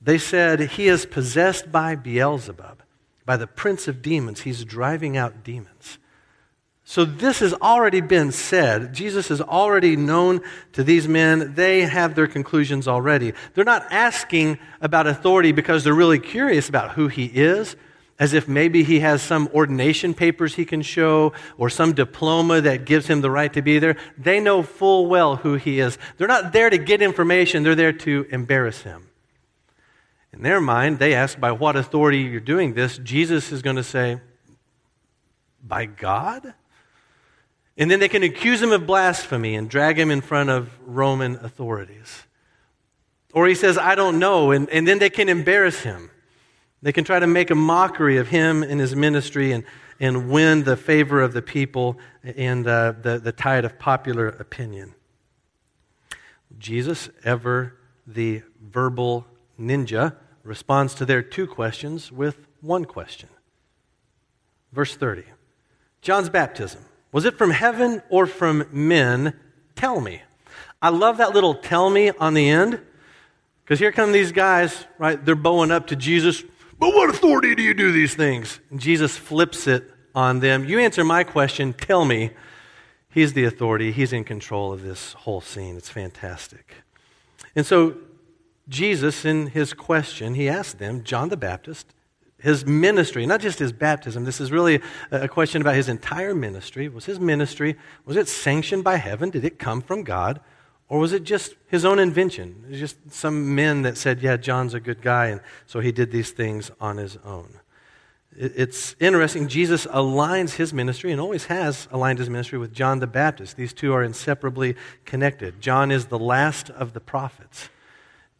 They 0.00 0.18
said, 0.18 0.60
He 0.60 0.88
is 0.88 1.06
possessed 1.06 1.70
by 1.70 1.94
Beelzebub, 1.94 2.82
by 3.26 3.36
the 3.36 3.46
prince 3.46 3.86
of 3.86 4.02
demons. 4.02 4.42
He's 4.42 4.64
driving 4.64 5.16
out 5.16 5.44
demons. 5.44 5.98
So 6.86 7.06
this 7.06 7.40
has 7.40 7.54
already 7.54 8.02
been 8.02 8.30
said. 8.30 8.92
Jesus 8.92 9.30
is 9.30 9.40
already 9.40 9.96
known 9.96 10.42
to 10.72 10.84
these 10.84 11.08
men. 11.08 11.54
They 11.54 11.82
have 11.82 12.14
their 12.14 12.26
conclusions 12.26 12.86
already. 12.86 13.32
They're 13.54 13.64
not 13.64 13.86
asking 13.90 14.58
about 14.82 15.06
authority 15.06 15.52
because 15.52 15.84
they're 15.84 15.94
really 15.94 16.18
curious 16.18 16.68
about 16.68 16.92
who 16.92 17.08
he 17.08 17.24
is 17.24 17.76
as 18.18 18.32
if 18.32 18.46
maybe 18.46 18.84
he 18.84 19.00
has 19.00 19.22
some 19.22 19.48
ordination 19.52 20.14
papers 20.14 20.54
he 20.54 20.64
can 20.64 20.82
show 20.82 21.32
or 21.58 21.68
some 21.68 21.92
diploma 21.92 22.60
that 22.60 22.84
gives 22.84 23.08
him 23.08 23.20
the 23.20 23.30
right 23.30 23.52
to 23.52 23.62
be 23.62 23.78
there. 23.78 23.96
They 24.16 24.38
know 24.38 24.62
full 24.62 25.06
well 25.06 25.36
who 25.36 25.54
he 25.54 25.80
is. 25.80 25.98
They're 26.16 26.28
not 26.28 26.52
there 26.52 26.70
to 26.70 26.78
get 26.78 27.02
information, 27.02 27.62
they're 27.62 27.74
there 27.74 27.92
to 27.92 28.26
embarrass 28.30 28.82
him. 28.82 29.08
In 30.32 30.42
their 30.42 30.60
mind, 30.60 30.98
they 30.98 31.14
ask, 31.14 31.38
By 31.38 31.52
what 31.52 31.76
authority 31.76 32.18
you're 32.18 32.40
doing 32.40 32.74
this? 32.74 32.98
Jesus 32.98 33.52
is 33.52 33.62
going 33.62 33.76
to 33.76 33.84
say, 33.84 34.20
By 35.62 35.86
God? 35.86 36.54
And 37.76 37.90
then 37.90 37.98
they 37.98 38.08
can 38.08 38.22
accuse 38.22 38.62
him 38.62 38.70
of 38.70 38.86
blasphemy 38.86 39.56
and 39.56 39.68
drag 39.68 39.98
him 39.98 40.10
in 40.10 40.20
front 40.20 40.50
of 40.50 40.70
Roman 40.86 41.36
authorities. 41.36 42.24
Or 43.32 43.48
he 43.48 43.56
says, 43.56 43.76
I 43.76 43.96
don't 43.96 44.20
know, 44.20 44.52
and, 44.52 44.68
and 44.70 44.86
then 44.86 45.00
they 45.00 45.10
can 45.10 45.28
embarrass 45.28 45.80
him. 45.80 46.10
They 46.84 46.92
can 46.92 47.04
try 47.04 47.18
to 47.18 47.26
make 47.26 47.50
a 47.50 47.54
mockery 47.54 48.18
of 48.18 48.28
him 48.28 48.62
and 48.62 48.78
his 48.78 48.94
ministry 48.94 49.52
and, 49.52 49.64
and 49.98 50.28
win 50.28 50.64
the 50.64 50.76
favor 50.76 51.22
of 51.22 51.32
the 51.32 51.40
people 51.40 51.98
and 52.22 52.66
uh, 52.66 52.92
the, 53.00 53.18
the 53.18 53.32
tide 53.32 53.64
of 53.64 53.78
popular 53.78 54.28
opinion. 54.28 54.94
Jesus, 56.58 57.08
ever 57.24 57.78
the 58.06 58.42
verbal 58.60 59.24
ninja, 59.58 60.14
responds 60.42 60.94
to 60.96 61.06
their 61.06 61.22
two 61.22 61.46
questions 61.46 62.12
with 62.12 62.46
one 62.60 62.84
question. 62.84 63.30
Verse 64.70 64.94
30 64.94 65.24
John's 66.02 66.28
baptism, 66.28 66.84
was 67.12 67.24
it 67.24 67.38
from 67.38 67.52
heaven 67.52 68.02
or 68.10 68.26
from 68.26 68.66
men? 68.70 69.32
Tell 69.74 70.02
me. 70.02 70.20
I 70.82 70.90
love 70.90 71.16
that 71.16 71.32
little 71.32 71.54
tell 71.54 71.88
me 71.88 72.10
on 72.10 72.34
the 72.34 72.50
end 72.50 72.78
because 73.64 73.78
here 73.78 73.90
come 73.90 74.12
these 74.12 74.32
guys, 74.32 74.84
right? 74.98 75.24
They're 75.24 75.34
bowing 75.34 75.70
up 75.70 75.86
to 75.86 75.96
Jesus. 75.96 76.44
But 76.78 76.94
what 76.94 77.10
authority 77.10 77.54
do 77.54 77.62
you 77.62 77.74
do 77.74 77.92
these 77.92 78.14
things? 78.14 78.60
And 78.70 78.80
Jesus 78.80 79.16
flips 79.16 79.66
it 79.66 79.90
on 80.14 80.40
them. 80.40 80.64
You 80.64 80.80
answer 80.80 81.04
my 81.04 81.24
question, 81.24 81.72
tell 81.72 82.04
me. 82.04 82.30
He's 83.08 83.32
the 83.32 83.44
authority, 83.44 83.92
he's 83.92 84.12
in 84.12 84.24
control 84.24 84.72
of 84.72 84.82
this 84.82 85.12
whole 85.12 85.40
scene. 85.40 85.76
It's 85.76 85.88
fantastic. 85.88 86.74
And 87.54 87.64
so, 87.64 87.94
Jesus, 88.68 89.24
in 89.24 89.46
his 89.48 89.72
question, 89.72 90.34
he 90.34 90.48
asked 90.48 90.80
them, 90.80 91.04
John 91.04 91.28
the 91.28 91.36
Baptist, 91.36 91.94
his 92.38 92.66
ministry, 92.66 93.24
not 93.24 93.40
just 93.40 93.60
his 93.60 93.72
baptism, 93.72 94.24
this 94.24 94.40
is 94.40 94.50
really 94.50 94.80
a 95.12 95.28
question 95.28 95.62
about 95.62 95.76
his 95.76 95.88
entire 95.88 96.34
ministry. 96.34 96.88
Was 96.88 97.04
his 97.04 97.20
ministry, 97.20 97.76
was 98.04 98.16
it 98.16 98.26
sanctioned 98.26 98.82
by 98.82 98.96
heaven? 98.96 99.30
Did 99.30 99.44
it 99.44 99.60
come 99.60 99.80
from 99.80 100.02
God? 100.02 100.40
Or 100.88 100.98
was 100.98 101.12
it 101.12 101.24
just 101.24 101.54
his 101.66 101.84
own 101.84 101.98
invention? 101.98 102.64
It 102.66 102.70
was 102.72 102.80
just 102.80 103.10
some 103.10 103.54
men 103.54 103.82
that 103.82 103.96
said, 103.96 104.20
yeah, 104.20 104.36
John's 104.36 104.74
a 104.74 104.80
good 104.80 105.00
guy, 105.00 105.26
and 105.26 105.40
so 105.66 105.80
he 105.80 105.92
did 105.92 106.10
these 106.10 106.30
things 106.30 106.70
on 106.80 106.98
his 106.98 107.16
own. 107.24 107.58
It's 108.36 108.96
interesting. 108.98 109.46
Jesus 109.46 109.86
aligns 109.86 110.54
his 110.54 110.74
ministry 110.74 111.12
and 111.12 111.20
always 111.20 111.44
has 111.46 111.86
aligned 111.92 112.18
his 112.18 112.28
ministry 112.28 112.58
with 112.58 112.72
John 112.72 112.98
the 112.98 113.06
Baptist. 113.06 113.56
These 113.56 113.72
two 113.72 113.92
are 113.92 114.02
inseparably 114.02 114.74
connected. 115.04 115.60
John 115.60 115.92
is 115.92 116.06
the 116.06 116.18
last 116.18 116.68
of 116.70 116.94
the 116.94 117.00
prophets, 117.00 117.68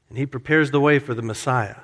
and 0.08 0.18
he 0.18 0.26
prepares 0.26 0.72
the 0.72 0.80
way 0.80 0.98
for 0.98 1.14
the 1.14 1.22
Messiah. 1.22 1.76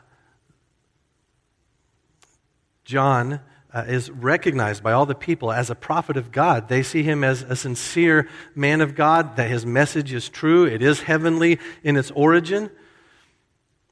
John 2.85 3.41
uh, 3.73 3.85
is 3.87 4.11
recognized 4.11 4.83
by 4.83 4.93
all 4.93 5.07
the 5.07 5.15
people 5.15 5.53
as 5.53 5.71
a 5.71 5.75
prophet 5.75 6.17
of 6.17 6.33
God. 6.33 6.69
They 6.69 6.83
see 6.83 7.03
him 7.03 7.23
as 7.23 7.43
a 7.43 7.55
sincere 7.55 8.29
man 8.55 8.81
of 8.81 8.95
God, 8.95 9.37
that 9.37 9.51
his 9.51 9.65
message 9.65 10.13
is 10.13 10.29
true, 10.29 10.65
it 10.65 10.83
is 10.83 11.03
heavenly 11.03 11.59
in 11.83 11.97
its 11.97 12.11
origin. 12.13 12.71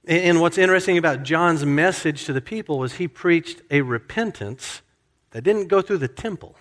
And 0.05 0.41
what's 0.41 0.59
interesting 0.59 0.97
about 0.97 1.23
John's 1.23 1.67
message 1.67 2.25
to 2.25 2.33
the 2.33 2.41
people 2.41 2.79
was 2.79 2.95
he 2.95 3.09
preached 3.09 3.61
a 3.71 3.83
repentance 3.83 4.81
that 5.33 5.43
didn't 5.43 5.67
go 5.67 5.83
through 5.83 5.99
the 5.99 6.09
temple. 6.09 6.57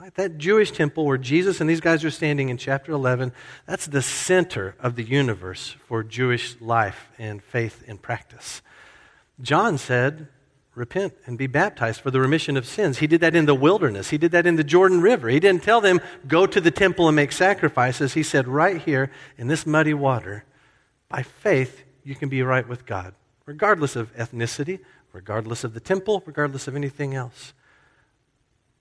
Right? 0.00 0.14
That 0.14 0.38
Jewish 0.38 0.70
temple 0.70 1.04
where 1.04 1.18
Jesus 1.18 1.60
and 1.60 1.68
these 1.68 1.80
guys 1.80 2.04
are 2.04 2.10
standing 2.10 2.48
in 2.48 2.56
chapter 2.56 2.92
11, 2.92 3.32
that's 3.66 3.86
the 3.86 4.00
center 4.00 4.74
of 4.78 4.94
the 4.94 5.02
universe 5.02 5.76
for 5.86 6.02
Jewish 6.02 6.58
life 6.60 7.10
and 7.18 7.42
faith 7.42 7.82
and 7.86 8.00
practice. 8.00 8.62
John 9.40 9.76
said, 9.76 10.28
repent 10.78 11.14
and 11.26 11.36
be 11.36 11.46
baptized 11.46 12.00
for 12.00 12.10
the 12.10 12.20
remission 12.20 12.56
of 12.56 12.64
sins. 12.64 12.98
He 12.98 13.06
did 13.06 13.20
that 13.20 13.36
in 13.36 13.46
the 13.46 13.54
wilderness. 13.54 14.10
He 14.10 14.18
did 14.18 14.32
that 14.32 14.46
in 14.46 14.56
the 14.56 14.64
Jordan 14.64 15.02
River. 15.02 15.28
He 15.28 15.40
didn't 15.40 15.62
tell 15.62 15.80
them, 15.80 16.00
go 16.26 16.46
to 16.46 16.60
the 16.60 16.70
temple 16.70 17.08
and 17.08 17.16
make 17.16 17.32
sacrifices. 17.32 18.14
He 18.14 18.22
said, 18.22 18.48
right 18.48 18.80
here 18.80 19.10
in 19.36 19.48
this 19.48 19.66
muddy 19.66 19.92
water, 19.92 20.44
by 21.08 21.22
faith, 21.22 21.84
you 22.04 22.14
can 22.14 22.28
be 22.28 22.42
right 22.42 22.66
with 22.66 22.86
God. 22.86 23.14
regardless 23.48 23.96
of 23.96 24.14
ethnicity, 24.14 24.78
regardless 25.14 25.64
of 25.64 25.72
the 25.72 25.80
temple, 25.80 26.22
regardless 26.26 26.68
of 26.68 26.76
anything 26.76 27.14
else. 27.14 27.54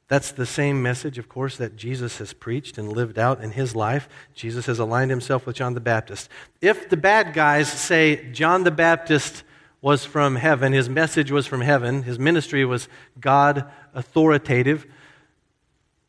That's 0.10 0.32
the 0.32 0.46
same 0.46 0.84
message, 0.84 1.18
of 1.18 1.30
course, 1.30 1.56
that 1.58 1.78
Jesus 1.78 2.18
has 2.18 2.34
preached 2.34 2.78
and 2.78 2.92
lived 2.92 3.18
out 3.18 3.42
in 3.42 3.52
his 3.52 3.76
life. 3.76 4.10
Jesus 4.34 4.66
has 4.66 4.78
aligned 4.78 5.10
himself 5.10 5.46
with 5.46 5.56
John 5.56 5.74
the 5.74 5.80
Baptist. 5.80 6.30
If 6.62 6.90
the 6.90 6.98
bad 6.98 7.34
guys 7.34 7.72
say 7.72 8.30
John 8.32 8.66
the 8.66 8.72
Baptist 8.72 9.44
was 9.82 10.06
from 10.06 10.36
heaven, 10.36 10.74
his 10.74 10.90
message 10.90 11.32
was 11.32 11.46
from 11.46 11.62
heaven, 11.62 12.04
his 12.04 12.18
ministry 12.18 12.66
was 12.66 12.88
God 13.20 13.66
authoritative, 13.94 14.86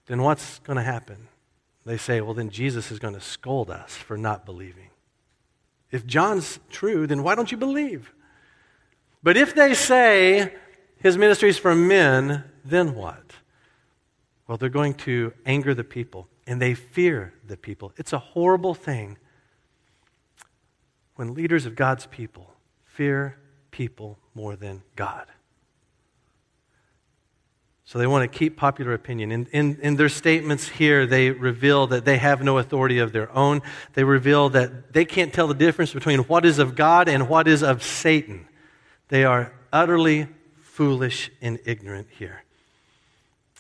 then 0.07 0.23
what's 0.23 0.59
going 0.61 0.77
to 0.77 0.83
happen? 0.83 1.29
They 1.85 1.99
say, 1.99 2.21
well, 2.21 2.35
then 2.35 2.51
Jesus 2.51 2.91
is 2.91 2.99
going 2.99 3.15
to 3.15 3.21
scold 3.21 3.71
us 3.71 3.97
for 3.97 4.17
not 4.17 4.47
believing. 4.47 4.91
If 5.91 6.07
John's 6.07 6.59
true, 6.71 7.07
then 7.07 7.23
why 7.23 7.35
don't 7.35 7.51
you 7.51 7.59
believe? 7.59 8.13
But 9.23 9.37
if 9.37 9.55
they 9.55 9.75
say 9.75 10.55
his 10.97 11.17
ministry 11.17 11.49
is 11.49 11.59
from 11.59 11.89
men, 11.89 12.45
then 12.65 12.95
what? 12.95 13.33
Well, 14.47 14.59
they're 14.59 14.69
going 14.69 14.95
to 14.95 15.33
anger 15.45 15.75
the 15.75 15.85
people, 15.85 16.29
and 16.47 16.61
they 16.61 16.75
fear 16.75 17.35
the 17.47 17.57
people. 17.57 17.93
It's 17.97 18.13
a 18.13 18.19
horrible 18.19 18.75
thing 18.75 19.19
when 21.17 21.35
leaders 21.35 21.67
of 21.67 21.75
God's 21.75 22.07
people 22.07 22.55
fear 22.85 23.39
people 23.79 24.19
more 24.35 24.57
than 24.57 24.83
God. 24.97 25.25
So 27.85 28.01
they 28.01 28.09
want 28.09 28.31
to 28.31 28.39
keep 28.39 28.57
popular 28.57 28.93
opinion. 28.93 29.31
In, 29.31 29.47
in, 29.53 29.79
in, 29.81 29.95
their 29.95 30.09
statements 30.09 30.69
here, 30.69 31.07
they 31.07 31.31
reveal 31.31 31.87
that 31.87 32.05
they 32.05 32.19
have 32.19 32.43
no 32.43 32.59
authority 32.59 32.99
of 32.99 33.13
their 33.13 33.33
own. 33.33 33.63
They 33.95 34.03
reveal 34.03 34.49
that 34.49 34.93
they 34.93 35.05
can't 35.05 35.33
tell 35.33 35.47
the 35.47 35.55
difference 35.55 35.95
between 35.95 36.19
what 36.25 36.45
is 36.45 36.59
of 36.59 36.75
God 36.75 37.09
and 37.09 37.29
what 37.29 37.47
is 37.47 37.63
of 37.63 37.85
Satan. 37.85 38.49
They 39.11 39.25
are 39.25 39.53
utterly 39.73 40.27
foolish 40.61 41.31
and 41.41 41.61
ignorant 41.65 42.09
here. 42.11 42.43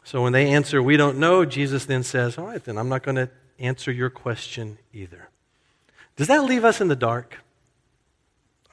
So 0.02 0.20
when 0.24 0.32
they 0.32 0.50
answer, 0.50 0.82
we 0.82 0.96
don't 0.96 1.18
know, 1.18 1.44
Jesus 1.44 1.84
then 1.84 2.02
says, 2.02 2.36
All 2.38 2.46
right, 2.46 2.62
then 2.62 2.76
I'm 2.76 2.88
not 2.88 3.04
going 3.04 3.16
to 3.16 3.30
answer 3.60 3.92
your 3.92 4.10
question 4.10 4.78
either. 4.92 5.28
Does 6.16 6.26
that 6.26 6.42
leave 6.42 6.64
us 6.64 6.80
in 6.80 6.88
the 6.88 6.96
dark? 6.96 7.38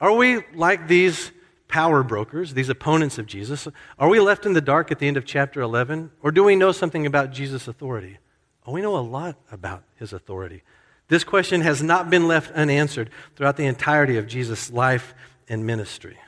Are 0.00 0.12
we 0.12 0.42
like 0.54 0.88
these 0.88 1.30
power 1.68 2.02
brokers, 2.02 2.54
these 2.54 2.68
opponents 2.68 3.18
of 3.18 3.26
Jesus? 3.26 3.68
Are 3.98 4.08
we 4.08 4.20
left 4.20 4.46
in 4.46 4.52
the 4.52 4.60
dark 4.60 4.90
at 4.90 4.98
the 4.98 5.08
end 5.08 5.16
of 5.16 5.24
chapter 5.24 5.60
11? 5.60 6.10
Or 6.22 6.30
do 6.30 6.44
we 6.44 6.56
know 6.56 6.72
something 6.72 7.06
about 7.06 7.32
Jesus' 7.32 7.68
authority? 7.68 8.18
Oh, 8.66 8.72
we 8.72 8.82
know 8.82 8.96
a 8.96 9.00
lot 9.00 9.36
about 9.50 9.84
his 9.96 10.12
authority. 10.12 10.62
This 11.08 11.24
question 11.24 11.60
has 11.60 11.82
not 11.82 12.10
been 12.10 12.26
left 12.26 12.52
unanswered 12.52 13.10
throughout 13.36 13.56
the 13.56 13.66
entirety 13.66 14.16
of 14.16 14.26
Jesus' 14.26 14.70
life 14.70 15.14
and 15.48 15.64
ministry. 15.64 16.18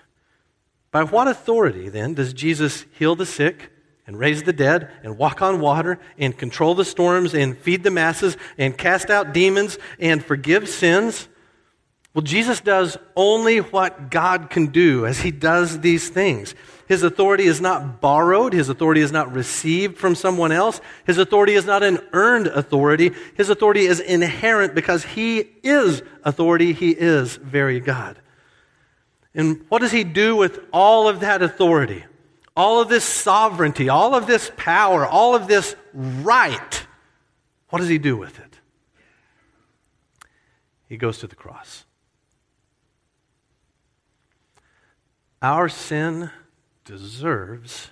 By 0.90 1.02
what 1.02 1.28
authority, 1.28 1.88
then, 1.88 2.14
does 2.14 2.33
Jesus 2.33 2.85
heal 2.99 3.16
the 3.16 3.26
sick? 3.26 3.71
and 4.09 4.18
raise 4.18 4.42
the 4.45 4.54
dead 4.54 4.90
and 5.02 5.18
walk 5.18 5.42
on 5.42 5.61
water 5.61 6.00
and 6.16 6.37
control 6.37 6.75
the 6.75 6.85
storms 6.85 7.35
and 7.35 7.59
feed 7.59 7.85
the 7.85 7.90
masses 7.90 8.38
and 8.57 8.76
cast 8.76 9.11
out 9.11 9.35
demons 9.35 9.78
and 10.00 10.25
forgive 10.25 10.66
sins. 10.66 11.28
Well, 12.14 12.22
Jesus 12.22 12.60
does 12.60 12.96
only 13.14 13.58
what 13.58 14.10
God 14.10 14.50
can 14.50 14.66
do 14.66 15.06
as 15.06 15.20
he 15.20 15.30
does 15.30 15.80
these 15.80 16.08
things. 16.08 16.54
His 16.88 17.02
authority 17.02 17.44
is 17.44 17.60
not 17.60 18.00
borrowed. 18.00 18.52
His 18.52 18.68
authority 18.68 19.02
is 19.02 19.12
not 19.12 19.32
received 19.32 19.98
from 19.98 20.14
someone 20.14 20.50
else. 20.50 20.80
His 21.06 21.18
authority 21.18 21.54
is 21.54 21.66
not 21.66 21.82
an 21.82 21.98
earned 22.12 22.46
authority. 22.46 23.12
His 23.36 23.50
authority 23.50 23.82
is 23.82 24.00
inherent 24.00 24.74
because 24.74 25.04
he 25.04 25.40
is 25.62 26.02
authority. 26.24 26.72
He 26.72 26.90
is 26.90 27.36
very 27.36 27.78
God. 27.78 28.18
And 29.34 29.64
what 29.68 29.80
does 29.80 29.92
he 29.92 30.02
do 30.02 30.34
with 30.34 30.60
all 30.72 31.08
of 31.08 31.20
that 31.20 31.42
authority? 31.42 32.04
all 32.58 32.80
of 32.80 32.88
this 32.88 33.04
sovereignty, 33.04 33.88
all 33.88 34.16
of 34.16 34.26
this 34.26 34.50
power, 34.56 35.06
all 35.06 35.36
of 35.36 35.46
this 35.46 35.76
right, 35.94 36.86
what 37.68 37.78
does 37.78 37.88
he 37.88 37.98
do 37.98 38.16
with 38.16 38.40
it? 38.40 38.58
He 40.88 40.97
goes 40.97 41.18
to 41.18 41.28
the 41.28 41.36
cross. 41.36 41.84
Our 45.40 45.68
sin 45.68 46.30
deserves 46.84 47.90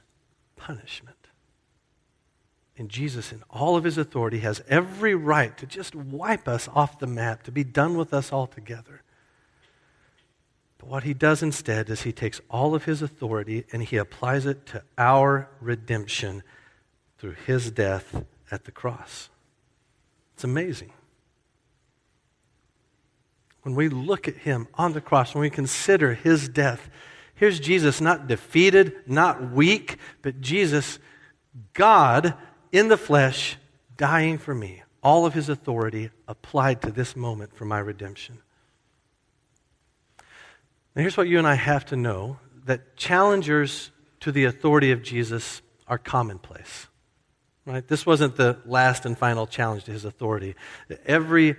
punishment. 0.56 1.16
And 2.78 2.88
Jesus, 2.90 3.32
in 3.32 3.42
all 3.48 3.76
of 3.76 3.84
his 3.84 3.96
authority, 3.96 4.40
has 4.40 4.62
every 4.68 5.14
right 5.14 5.56
to 5.58 5.66
just 5.66 5.94
wipe 5.94 6.46
us 6.46 6.68
off 6.74 6.98
the 6.98 7.06
map, 7.06 7.42
to 7.44 7.52
be 7.52 7.64
done 7.64 7.96
with 7.96 8.12
us 8.12 8.32
altogether. 8.32 9.02
But 10.78 10.88
what 10.88 11.04
he 11.04 11.14
does 11.14 11.42
instead 11.42 11.88
is 11.88 12.02
he 12.02 12.12
takes 12.12 12.40
all 12.50 12.74
of 12.74 12.84
his 12.84 13.00
authority 13.00 13.64
and 13.72 13.82
he 13.82 13.96
applies 13.96 14.44
it 14.44 14.66
to 14.66 14.82
our 14.98 15.48
redemption 15.60 16.42
through 17.18 17.36
his 17.46 17.70
death 17.70 18.24
at 18.50 18.64
the 18.64 18.72
cross. 18.72 19.30
It's 20.34 20.44
amazing. 20.44 20.92
When 23.62 23.74
we 23.74 23.88
look 23.88 24.28
at 24.28 24.36
him 24.36 24.68
on 24.74 24.92
the 24.92 25.00
cross, 25.00 25.34
when 25.34 25.40
we 25.40 25.50
consider 25.50 26.12
his 26.12 26.48
death, 26.48 26.90
here's 27.36 27.60
Jesus 27.60 28.00
not 28.00 28.26
defeated, 28.26 28.94
not 29.06 29.52
weak, 29.52 29.98
but 30.22 30.40
Jesus, 30.40 30.98
God 31.72 32.34
in 32.72 32.88
the 32.88 32.96
flesh, 32.96 33.56
dying 33.96 34.38
for 34.38 34.54
me. 34.54 34.82
All 35.02 35.24
of 35.24 35.34
his 35.34 35.48
authority 35.48 36.10
applied 36.26 36.82
to 36.82 36.90
this 36.90 37.14
moment 37.14 37.54
for 37.54 37.64
my 37.64 37.78
redemption. 37.78 38.38
Now, 40.94 41.02
here's 41.02 41.16
what 41.16 41.28
you 41.28 41.38
and 41.38 41.46
I 41.46 41.54
have 41.54 41.84
to 41.86 41.96
know 41.96 42.38
that 42.64 42.96
challengers 42.96 43.90
to 44.20 44.32
the 44.32 44.44
authority 44.44 44.90
of 44.90 45.02
Jesus 45.02 45.62
are 45.86 45.98
commonplace. 45.98 46.88
Right? 47.64 47.86
This 47.86 48.06
wasn't 48.06 48.36
the 48.36 48.58
last 48.64 49.06
and 49.06 49.16
final 49.16 49.46
challenge 49.46 49.84
to 49.84 49.92
his 49.92 50.04
authority. 50.04 50.54
Every 51.04 51.56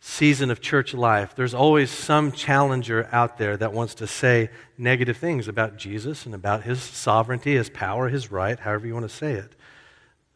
season 0.00 0.50
of 0.50 0.60
church 0.60 0.94
life, 0.94 1.34
there's 1.34 1.54
always 1.54 1.90
some 1.90 2.32
challenger 2.32 3.08
out 3.10 3.38
there 3.38 3.56
that 3.56 3.72
wants 3.72 3.94
to 3.96 4.06
say 4.06 4.50
negative 4.76 5.16
things 5.16 5.48
about 5.48 5.76
Jesus 5.76 6.24
and 6.26 6.34
about 6.34 6.62
his 6.62 6.80
sovereignty, 6.80 7.56
his 7.56 7.70
power, 7.70 8.08
his 8.08 8.30
right, 8.30 8.58
however 8.58 8.86
you 8.86 8.94
want 8.94 9.08
to 9.08 9.14
say 9.14 9.32
it. 9.32 9.54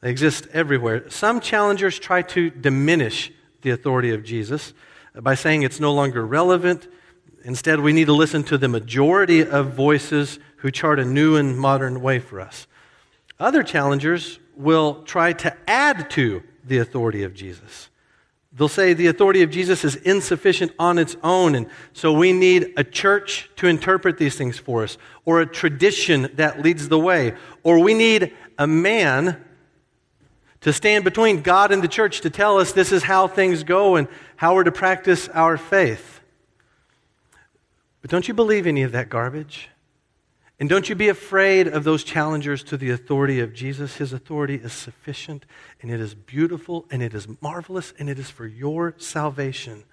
They 0.01 0.11
exist 0.11 0.48
everywhere. 0.53 1.09
Some 1.11 1.40
challengers 1.40 1.98
try 1.98 2.22
to 2.22 2.51
diminish 2.51 3.33
the 3.62 3.70
authority 3.70 4.11
of 4.11 4.25
Jesus 4.25 4.72
by 5.14 5.35
saying 5.35 5.62
it's 5.62 5.79
no 5.79 5.92
longer 5.92 6.27
relevant, 6.27 6.88
Instead, 7.44 7.81
we 7.81 7.92
need 7.92 8.07
to 8.07 8.12
listen 8.12 8.44
to 8.44 8.59
the 8.59 8.68
majority 8.68 9.44
of 9.44 9.75
voices 9.75 10.38
who 10.59 10.70
chart 10.70 11.01
a 11.01 11.05
new 11.05 11.37
and 11.37 11.59
modern 11.59 12.01
way 12.01 12.18
for 12.18 12.40
us. 12.40 12.66
Other 13.40 13.62
challengers 13.62 14.38
will 14.57 15.03
try 15.03 15.33
to 15.33 15.57
add 15.68 16.09
to 16.11 16.42
the 16.64 16.79
authority 16.79 17.25
of 17.25 17.35
Jesus. 17.35 17.88
They'll 18.54 18.68
say 18.68 18.92
the 18.92 19.06
authority 19.06 19.42
of 19.42 19.50
Jesus 19.50 19.82
is 19.82 19.96
insufficient 19.96 20.72
on 20.78 20.98
its 20.98 21.16
own, 21.22 21.54
and 21.54 21.68
so 21.94 22.12
we 22.12 22.34
need 22.34 22.74
a 22.76 22.84
church 22.84 23.50
to 23.56 23.66
interpret 23.66 24.18
these 24.18 24.36
things 24.36 24.58
for 24.58 24.82
us, 24.82 24.98
or 25.24 25.40
a 25.40 25.46
tradition 25.46 26.30
that 26.34 26.60
leads 26.60 26.88
the 26.88 26.98
way, 26.98 27.34
or 27.62 27.78
we 27.78 27.94
need 27.94 28.34
a 28.58 28.66
man 28.66 29.42
to 30.60 30.72
stand 30.72 31.04
between 31.04 31.40
God 31.40 31.72
and 31.72 31.82
the 31.82 31.88
church 31.88 32.20
to 32.20 32.30
tell 32.30 32.58
us 32.58 32.72
this 32.72 32.92
is 32.92 33.02
how 33.02 33.26
things 33.26 33.64
go 33.64 33.96
and 33.96 34.06
how 34.36 34.54
we're 34.54 34.64
to 34.64 34.72
practice 34.72 35.28
our 35.30 35.56
faith. 35.56 36.20
But 38.02 38.10
don't 38.10 38.28
you 38.28 38.34
believe 38.34 38.66
any 38.66 38.82
of 38.82 38.92
that 38.92 39.08
garbage? 39.08 39.70
And 40.60 40.68
don't 40.68 40.88
you 40.88 40.94
be 40.94 41.08
afraid 41.08 41.66
of 41.66 41.84
those 41.84 42.04
challengers 42.04 42.62
to 42.64 42.76
the 42.76 42.90
authority 42.90 43.40
of 43.40 43.52
Jesus. 43.52 43.96
His 43.96 44.12
authority 44.12 44.56
is 44.56 44.72
sufficient, 44.72 45.44
and 45.80 45.90
it 45.90 46.00
is 46.00 46.14
beautiful, 46.14 46.86
and 46.90 47.02
it 47.02 47.14
is 47.14 47.26
marvelous, 47.40 47.92
and 47.98 48.08
it 48.08 48.18
is 48.18 48.30
for 48.30 48.46
your 48.46 48.94
salvation. 48.98 49.84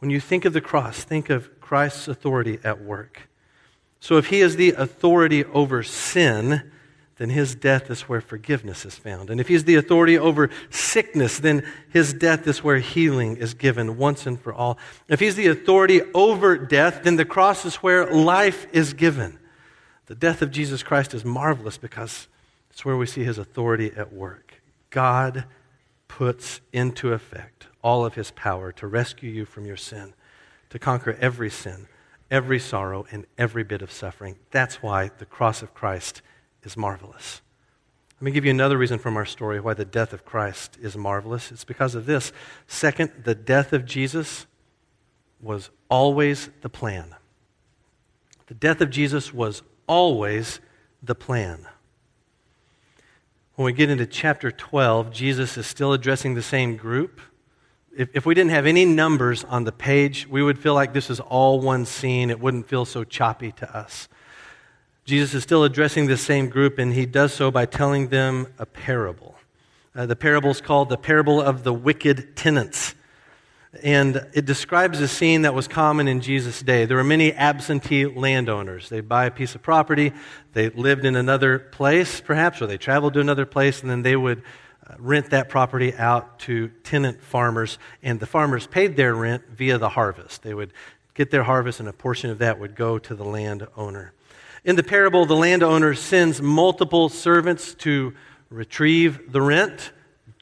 When 0.00 0.10
you 0.10 0.20
think 0.20 0.44
of 0.44 0.52
the 0.52 0.60
cross, 0.60 1.02
think 1.02 1.30
of 1.30 1.60
Christ's 1.60 2.08
authority 2.08 2.58
at 2.64 2.82
work. 2.82 3.28
So 4.00 4.16
if 4.16 4.26
he 4.26 4.40
is 4.40 4.56
the 4.56 4.72
authority 4.72 5.44
over 5.44 5.82
sin, 5.82 6.70
then 7.16 7.28
his 7.28 7.54
death 7.54 7.90
is 7.90 8.02
where 8.02 8.22
forgiveness 8.22 8.86
is 8.86 8.96
found. 8.96 9.28
And 9.28 9.40
if 9.40 9.48
he's 9.48 9.64
the 9.64 9.74
authority 9.74 10.16
over 10.16 10.48
sickness, 10.70 11.38
then 11.38 11.66
his 11.90 12.14
death 12.14 12.46
is 12.46 12.64
where 12.64 12.78
healing 12.78 13.36
is 13.36 13.52
given 13.52 13.98
once 13.98 14.24
and 14.26 14.40
for 14.40 14.54
all. 14.54 14.78
If 15.06 15.20
he's 15.20 15.36
the 15.36 15.48
authority 15.48 16.00
over 16.14 16.56
death, 16.56 17.02
then 17.02 17.16
the 17.16 17.26
cross 17.26 17.66
is 17.66 17.76
where 17.76 18.10
life 18.10 18.66
is 18.72 18.94
given. 18.94 19.38
The 20.10 20.16
death 20.16 20.42
of 20.42 20.50
Jesus 20.50 20.82
Christ 20.82 21.14
is 21.14 21.24
marvelous 21.24 21.78
because 21.78 22.26
it's 22.68 22.84
where 22.84 22.96
we 22.96 23.06
see 23.06 23.22
his 23.22 23.38
authority 23.38 23.92
at 23.96 24.12
work. 24.12 24.60
God 24.90 25.44
puts 26.08 26.60
into 26.72 27.12
effect 27.12 27.68
all 27.80 28.04
of 28.04 28.16
his 28.16 28.32
power 28.32 28.72
to 28.72 28.88
rescue 28.88 29.30
you 29.30 29.44
from 29.44 29.66
your 29.66 29.76
sin, 29.76 30.14
to 30.70 30.80
conquer 30.80 31.16
every 31.20 31.48
sin, 31.48 31.86
every 32.28 32.58
sorrow, 32.58 33.06
and 33.12 33.24
every 33.38 33.62
bit 33.62 33.82
of 33.82 33.92
suffering. 33.92 34.34
That's 34.50 34.82
why 34.82 35.12
the 35.16 35.26
cross 35.26 35.62
of 35.62 35.74
Christ 35.74 36.22
is 36.64 36.76
marvelous. 36.76 37.40
Let 38.16 38.24
me 38.24 38.32
give 38.32 38.44
you 38.44 38.50
another 38.50 38.78
reason 38.78 38.98
from 38.98 39.16
our 39.16 39.24
story 39.24 39.60
why 39.60 39.74
the 39.74 39.84
death 39.84 40.12
of 40.12 40.24
Christ 40.24 40.76
is 40.82 40.96
marvelous. 40.96 41.52
It's 41.52 41.62
because 41.62 41.94
of 41.94 42.06
this. 42.06 42.32
Second, 42.66 43.12
the 43.22 43.36
death 43.36 43.72
of 43.72 43.86
Jesus 43.86 44.48
was 45.40 45.70
always 45.88 46.50
the 46.62 46.68
plan. 46.68 47.14
The 48.48 48.54
death 48.54 48.80
of 48.80 48.90
Jesus 48.90 49.32
was 49.32 49.62
always 49.90 50.60
the 51.02 51.16
plan. 51.16 51.66
When 53.56 53.66
we 53.66 53.72
get 53.72 53.90
into 53.90 54.06
chapter 54.06 54.52
12, 54.52 55.10
Jesus 55.10 55.56
is 55.58 55.66
still 55.66 55.92
addressing 55.92 56.34
the 56.34 56.42
same 56.42 56.76
group. 56.76 57.20
If, 57.94 58.08
if 58.14 58.24
we 58.24 58.34
didn't 58.36 58.52
have 58.52 58.66
any 58.66 58.84
numbers 58.84 59.42
on 59.42 59.64
the 59.64 59.72
page, 59.72 60.28
we 60.28 60.44
would 60.44 60.60
feel 60.60 60.74
like 60.74 60.92
this 60.92 61.10
is 61.10 61.18
all 61.18 61.60
one 61.60 61.84
scene. 61.86 62.30
It 62.30 62.38
wouldn't 62.38 62.68
feel 62.68 62.84
so 62.84 63.02
choppy 63.02 63.50
to 63.52 63.76
us. 63.76 64.08
Jesus 65.04 65.34
is 65.34 65.42
still 65.42 65.64
addressing 65.64 66.06
the 66.06 66.16
same 66.16 66.48
group, 66.48 66.78
and 66.78 66.92
he 66.92 67.04
does 67.04 67.34
so 67.34 67.50
by 67.50 67.66
telling 67.66 68.10
them 68.10 68.46
a 68.60 68.66
parable. 68.66 69.34
Uh, 69.92 70.06
the 70.06 70.14
parable 70.14 70.50
is 70.50 70.60
called 70.60 70.88
the 70.88 70.96
parable 70.96 71.42
of 71.42 71.64
the 71.64 71.74
wicked 71.74 72.36
tenants. 72.36 72.94
And 73.82 74.26
it 74.32 74.46
describes 74.46 75.00
a 75.00 75.06
scene 75.06 75.42
that 75.42 75.54
was 75.54 75.68
common 75.68 76.08
in 76.08 76.20
Jesus' 76.20 76.60
day. 76.60 76.86
There 76.86 76.96
were 76.96 77.04
many 77.04 77.32
absentee 77.32 78.04
landowners. 78.06 78.88
They'd 78.88 79.08
buy 79.08 79.26
a 79.26 79.30
piece 79.30 79.54
of 79.54 79.62
property, 79.62 80.12
they 80.54 80.70
lived 80.70 81.04
in 81.04 81.14
another 81.14 81.60
place, 81.60 82.20
perhaps, 82.20 82.60
or 82.60 82.66
they 82.66 82.78
traveled 82.78 83.14
to 83.14 83.20
another 83.20 83.46
place, 83.46 83.82
and 83.82 83.90
then 83.90 84.02
they 84.02 84.16
would 84.16 84.42
uh, 84.84 84.94
rent 84.98 85.30
that 85.30 85.48
property 85.48 85.94
out 85.94 86.40
to 86.40 86.68
tenant 86.82 87.22
farmers. 87.22 87.78
And 88.02 88.18
the 88.18 88.26
farmers 88.26 88.66
paid 88.66 88.96
their 88.96 89.14
rent 89.14 89.44
via 89.50 89.78
the 89.78 89.90
harvest. 89.90 90.42
They 90.42 90.54
would 90.54 90.72
get 91.14 91.30
their 91.30 91.44
harvest, 91.44 91.78
and 91.78 91.88
a 91.88 91.92
portion 91.92 92.30
of 92.30 92.38
that 92.38 92.58
would 92.58 92.74
go 92.74 92.98
to 92.98 93.14
the 93.14 93.24
landowner. 93.24 94.12
In 94.64 94.74
the 94.74 94.82
parable, 94.82 95.26
the 95.26 95.36
landowner 95.36 95.94
sends 95.94 96.42
multiple 96.42 97.08
servants 97.08 97.74
to 97.76 98.14
retrieve 98.50 99.30
the 99.30 99.40
rent. 99.40 99.92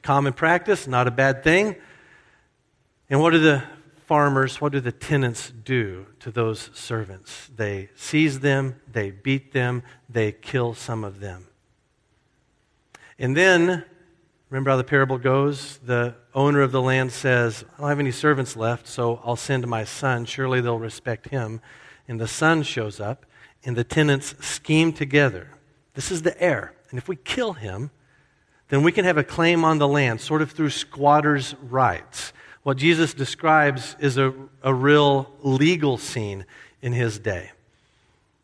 Common 0.03 0.33
practice, 0.33 0.87
not 0.87 1.07
a 1.07 1.11
bad 1.11 1.45
thing. 1.45 1.77
And 3.11 3.21
what 3.21 3.31
do 3.31 3.39
the 3.39 3.63
farmers, 4.07 4.61
what 4.61 4.73
do 4.73 4.81
the 4.81 4.93
tenants 4.93 5.51
do 5.51 6.07
to 6.21 6.31
those 6.31 6.71
servants? 6.75 7.51
They 7.55 7.91
seize 7.95 8.41
them, 8.41 8.81
they 8.91 9.11
beat 9.11 9.53
them, 9.53 9.83
they 10.09 10.33
kill 10.33 10.75
some 10.75 11.05
of 11.05 11.21
them. 11.21 11.47
And 13.19 13.37
then, 13.37 13.85
remember 14.51 14.71
how 14.71 14.77
the 14.77 14.85
parable 14.85 15.19
goes? 15.19 15.79
The 15.79 16.15
owner 16.35 16.63
of 16.63 16.73
the 16.73 16.83
land 16.83 17.13
says, 17.13 17.65
I 17.77 17.81
don't 17.81 17.89
have 17.89 18.01
any 18.01 18.13
servants 18.13 18.57
left, 18.57 18.87
so 18.87 19.21
I'll 19.25 19.37
send 19.37 19.67
my 19.67 19.85
son. 19.85 20.25
Surely 20.25 20.61
they'll 20.61 20.79
respect 20.79 21.29
him. 21.29 21.61
And 22.07 22.21
the 22.21 22.29
son 22.29 22.63
shows 22.63 23.01
up, 23.01 23.27
and 23.65 23.77
the 23.77 23.85
tenants 23.85 24.35
scheme 24.41 24.93
together. 24.93 25.49
This 25.95 26.11
is 26.11 26.23
the 26.23 26.41
heir. 26.41 26.75
And 26.91 26.99
if 26.99 27.09
we 27.09 27.17
kill 27.17 27.55
him, 27.55 27.91
then 28.69 28.83
we 28.83 28.93
can 28.93 29.05
have 29.05 29.19
a 29.19 29.25
claim 29.25 29.65
on 29.65 29.79
the 29.79 29.89
land, 29.89 30.21
sort 30.21 30.43
of 30.43 30.53
through 30.53 30.71
squatters' 30.71 31.55
rights. 31.61 32.33
What 32.63 32.77
Jesus 32.77 33.15
describes 33.15 33.97
is 34.01 34.19
a, 34.19 34.35
a 34.63 34.75
real 34.75 35.31
legal 35.43 35.97
scene 35.97 36.45
in 36.83 36.93
his 36.93 37.19
day. 37.19 37.53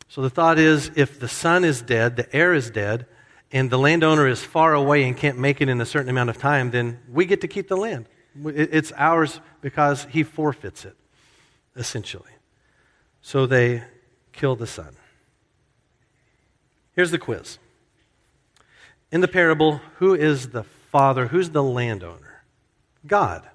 So 0.09 0.22
the 0.22 0.31
thought 0.31 0.59
is 0.59 0.90
if 0.94 1.18
the 1.18 1.29
son 1.29 1.64
is 1.64 1.83
dead, 1.83 2.16
the 2.16 2.35
heir 2.35 2.55
is 2.55 2.70
dead, 2.70 3.07
and 3.53 3.70
the 3.70 3.79
landowner 3.79 4.27
is 4.27 4.42
far 4.42 4.74
away 4.74 5.05
and 5.05 5.16
can't 5.16 5.38
make 5.38 5.61
it 5.61 5.68
in 5.68 5.81
a 5.81 5.87
certain 5.87 6.09
amount 6.09 6.31
of 6.31 6.38
time, 6.38 6.70
then 6.70 7.00
we 7.12 7.24
get 7.24 7.40
to 7.42 7.48
keep 7.48 7.68
the 7.68 7.77
land. 7.77 8.07
It's 8.44 8.92
ours 8.96 9.40
because 9.61 10.07
he 10.11 10.22
forfeits 10.22 10.85
it, 10.85 10.96
essentially. 11.77 12.31
So 13.22 13.46
they 13.46 13.85
kill 14.33 14.57
the 14.57 14.66
son. 14.66 14.96
Here's 16.94 17.11
the 17.11 17.18
quiz. 17.18 17.59
In 19.12 19.20
the 19.20 19.29
parable, 19.29 19.81
who 19.98 20.14
is 20.14 20.48
the 20.48 20.64
father? 20.64 21.29
Who's 21.29 21.50
the 21.50 21.62
landowner? 21.62 22.42
God 23.07 23.48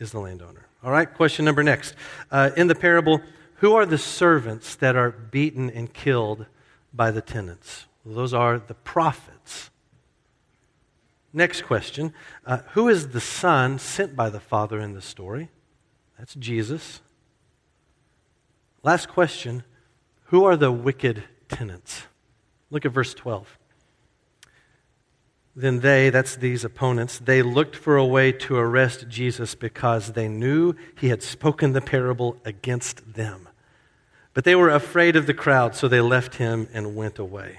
is 0.00 0.10
the 0.10 0.18
landowner. 0.18 0.66
All 0.82 0.90
right, 0.90 1.12
question 1.12 1.44
number 1.44 1.62
next. 1.62 1.94
Uh, 2.30 2.50
in 2.56 2.66
the 2.66 2.74
parable, 2.74 3.20
who 3.56 3.74
are 3.74 3.86
the 3.86 3.98
servants 3.98 4.74
that 4.76 4.96
are 4.96 5.10
beaten 5.10 5.70
and 5.70 5.92
killed 5.92 6.46
by 6.92 7.10
the 7.10 7.20
tenants? 7.20 7.86
Well, 8.04 8.16
those 8.16 8.34
are 8.34 8.58
the 8.58 8.74
prophets. 8.74 9.70
Next 11.32 11.62
question 11.62 12.12
uh, 12.44 12.58
Who 12.72 12.88
is 12.88 13.10
the 13.10 13.20
son 13.20 13.78
sent 13.78 14.16
by 14.16 14.30
the 14.30 14.40
father 14.40 14.80
in 14.80 14.94
the 14.94 15.02
story? 15.02 15.50
That's 16.18 16.34
Jesus. 16.34 17.02
Last 18.82 19.08
question 19.08 19.62
Who 20.24 20.44
are 20.44 20.56
the 20.56 20.72
wicked 20.72 21.24
tenants? 21.48 22.04
Look 22.70 22.86
at 22.86 22.92
verse 22.92 23.14
12. 23.14 23.58
Then 25.56 25.80
they, 25.80 26.10
that's 26.10 26.36
these 26.36 26.64
opponents, 26.64 27.18
they 27.18 27.42
looked 27.42 27.74
for 27.74 27.96
a 27.96 28.06
way 28.06 28.32
to 28.32 28.56
arrest 28.56 29.08
Jesus 29.08 29.54
because 29.54 30.12
they 30.12 30.28
knew 30.28 30.74
he 30.98 31.08
had 31.08 31.22
spoken 31.22 31.72
the 31.72 31.80
parable 31.80 32.36
against 32.44 33.14
them. 33.14 33.48
But 34.32 34.44
they 34.44 34.54
were 34.54 34.70
afraid 34.70 35.16
of 35.16 35.26
the 35.26 35.34
crowd, 35.34 35.74
so 35.74 35.88
they 35.88 36.00
left 36.00 36.36
him 36.36 36.68
and 36.72 36.94
went 36.94 37.18
away. 37.18 37.58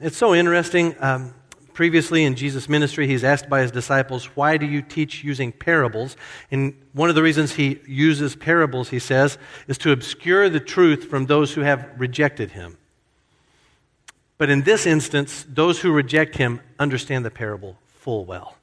It's 0.00 0.16
so 0.16 0.34
interesting. 0.34 0.96
Um, 0.98 1.32
previously 1.72 2.24
in 2.24 2.34
Jesus' 2.34 2.68
ministry, 2.68 3.06
he's 3.06 3.24
asked 3.24 3.48
by 3.48 3.62
his 3.62 3.70
disciples, 3.70 4.24
Why 4.36 4.56
do 4.56 4.66
you 4.66 4.82
teach 4.82 5.22
using 5.22 5.52
parables? 5.52 6.16
And 6.50 6.74
one 6.92 7.08
of 7.08 7.14
the 7.14 7.22
reasons 7.22 7.52
he 7.52 7.80
uses 7.86 8.34
parables, 8.34 8.88
he 8.88 8.98
says, 8.98 9.38
is 9.68 9.78
to 9.78 9.92
obscure 9.92 10.48
the 10.48 10.60
truth 10.60 11.04
from 11.04 11.26
those 11.26 11.54
who 11.54 11.60
have 11.60 11.88
rejected 11.96 12.50
him. 12.50 12.78
But 14.42 14.50
in 14.50 14.62
this 14.62 14.86
instance, 14.86 15.46
those 15.48 15.82
who 15.82 15.92
reject 15.92 16.34
him 16.34 16.58
understand 16.76 17.24
the 17.24 17.30
parable 17.30 17.78
full 17.86 18.24
well. 18.24 18.56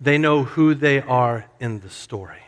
They 0.00 0.16
know 0.16 0.44
who 0.44 0.76
they 0.76 1.00
are 1.00 1.46
in 1.58 1.80
the 1.80 1.90
story. 1.90 2.42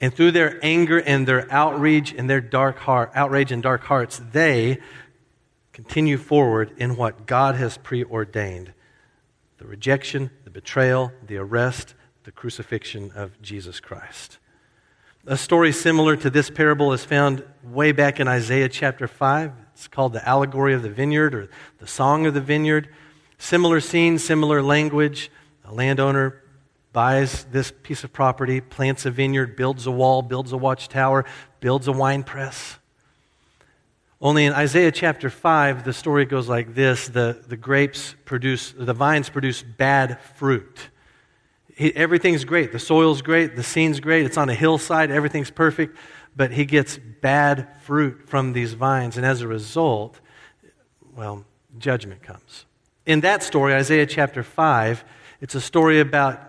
And 0.00 0.14
through 0.14 0.30
their 0.30 0.64
anger 0.64 0.98
and 1.00 1.26
their 1.26 1.52
outrage 1.52 2.14
and 2.16 2.30
their 2.30 2.40
dark 2.40 2.78
heart, 2.78 3.10
outrage 3.12 3.50
and 3.50 3.60
dark 3.60 3.82
hearts, 3.82 4.22
they 4.30 4.78
continue 5.72 6.16
forward 6.16 6.74
in 6.76 6.94
what 6.94 7.26
God 7.26 7.56
has 7.56 7.76
preordained 7.76 8.72
the 9.58 9.66
rejection, 9.66 10.30
the 10.44 10.50
betrayal, 10.50 11.10
the 11.26 11.38
arrest, 11.38 11.96
the 12.22 12.30
crucifixion 12.30 13.10
of 13.16 13.42
Jesus 13.42 13.80
Christ. 13.80 14.38
A 15.26 15.36
story 15.36 15.72
similar 15.72 16.14
to 16.18 16.30
this 16.30 16.50
parable 16.50 16.92
is 16.92 17.04
found 17.04 17.42
way 17.64 17.90
back 17.90 18.20
in 18.20 18.28
Isaiah 18.28 18.68
chapter 18.68 19.08
5. 19.08 19.50
It's 19.78 19.86
called 19.86 20.12
the 20.12 20.28
allegory 20.28 20.74
of 20.74 20.82
the 20.82 20.90
vineyard 20.90 21.36
or 21.36 21.48
the 21.78 21.86
song 21.86 22.26
of 22.26 22.34
the 22.34 22.40
vineyard. 22.40 22.88
Similar 23.38 23.78
scene, 23.78 24.18
similar 24.18 24.60
language. 24.60 25.30
A 25.64 25.72
landowner 25.72 26.42
buys 26.92 27.44
this 27.52 27.72
piece 27.84 28.02
of 28.02 28.12
property, 28.12 28.60
plants 28.60 29.06
a 29.06 29.12
vineyard, 29.12 29.54
builds 29.54 29.86
a 29.86 29.92
wall, 29.92 30.20
builds 30.20 30.50
a 30.50 30.56
watchtower, 30.56 31.24
builds 31.60 31.86
a 31.86 31.92
wine 31.92 32.24
press. 32.24 32.76
Only 34.20 34.46
in 34.46 34.52
Isaiah 34.52 34.90
chapter 34.90 35.30
5, 35.30 35.84
the 35.84 35.92
story 35.92 36.24
goes 36.24 36.48
like 36.48 36.74
this 36.74 37.06
the, 37.06 37.40
the 37.46 37.56
grapes 37.56 38.16
produce, 38.24 38.72
the 38.72 38.94
vines 38.94 39.28
produce 39.30 39.62
bad 39.62 40.20
fruit. 40.34 40.88
everything's 41.78 42.44
great. 42.44 42.72
The 42.72 42.80
soil's 42.80 43.22
great. 43.22 43.54
The 43.54 43.62
scene's 43.62 44.00
great. 44.00 44.26
It's 44.26 44.38
on 44.38 44.48
a 44.48 44.54
hillside. 44.56 45.12
Everything's 45.12 45.52
perfect 45.52 45.96
but 46.38 46.52
he 46.52 46.64
gets 46.64 46.96
bad 46.96 47.66
fruit 47.82 48.28
from 48.28 48.52
these 48.52 48.72
vines. 48.72 49.16
And 49.16 49.26
as 49.26 49.42
a 49.42 49.48
result, 49.48 50.20
well, 51.16 51.44
judgment 51.78 52.22
comes. 52.22 52.64
In 53.04 53.20
that 53.22 53.42
story, 53.42 53.74
Isaiah 53.74 54.06
chapter 54.06 54.44
5, 54.44 55.04
it's 55.40 55.56
a 55.56 55.60
story 55.60 55.98
about 55.98 56.40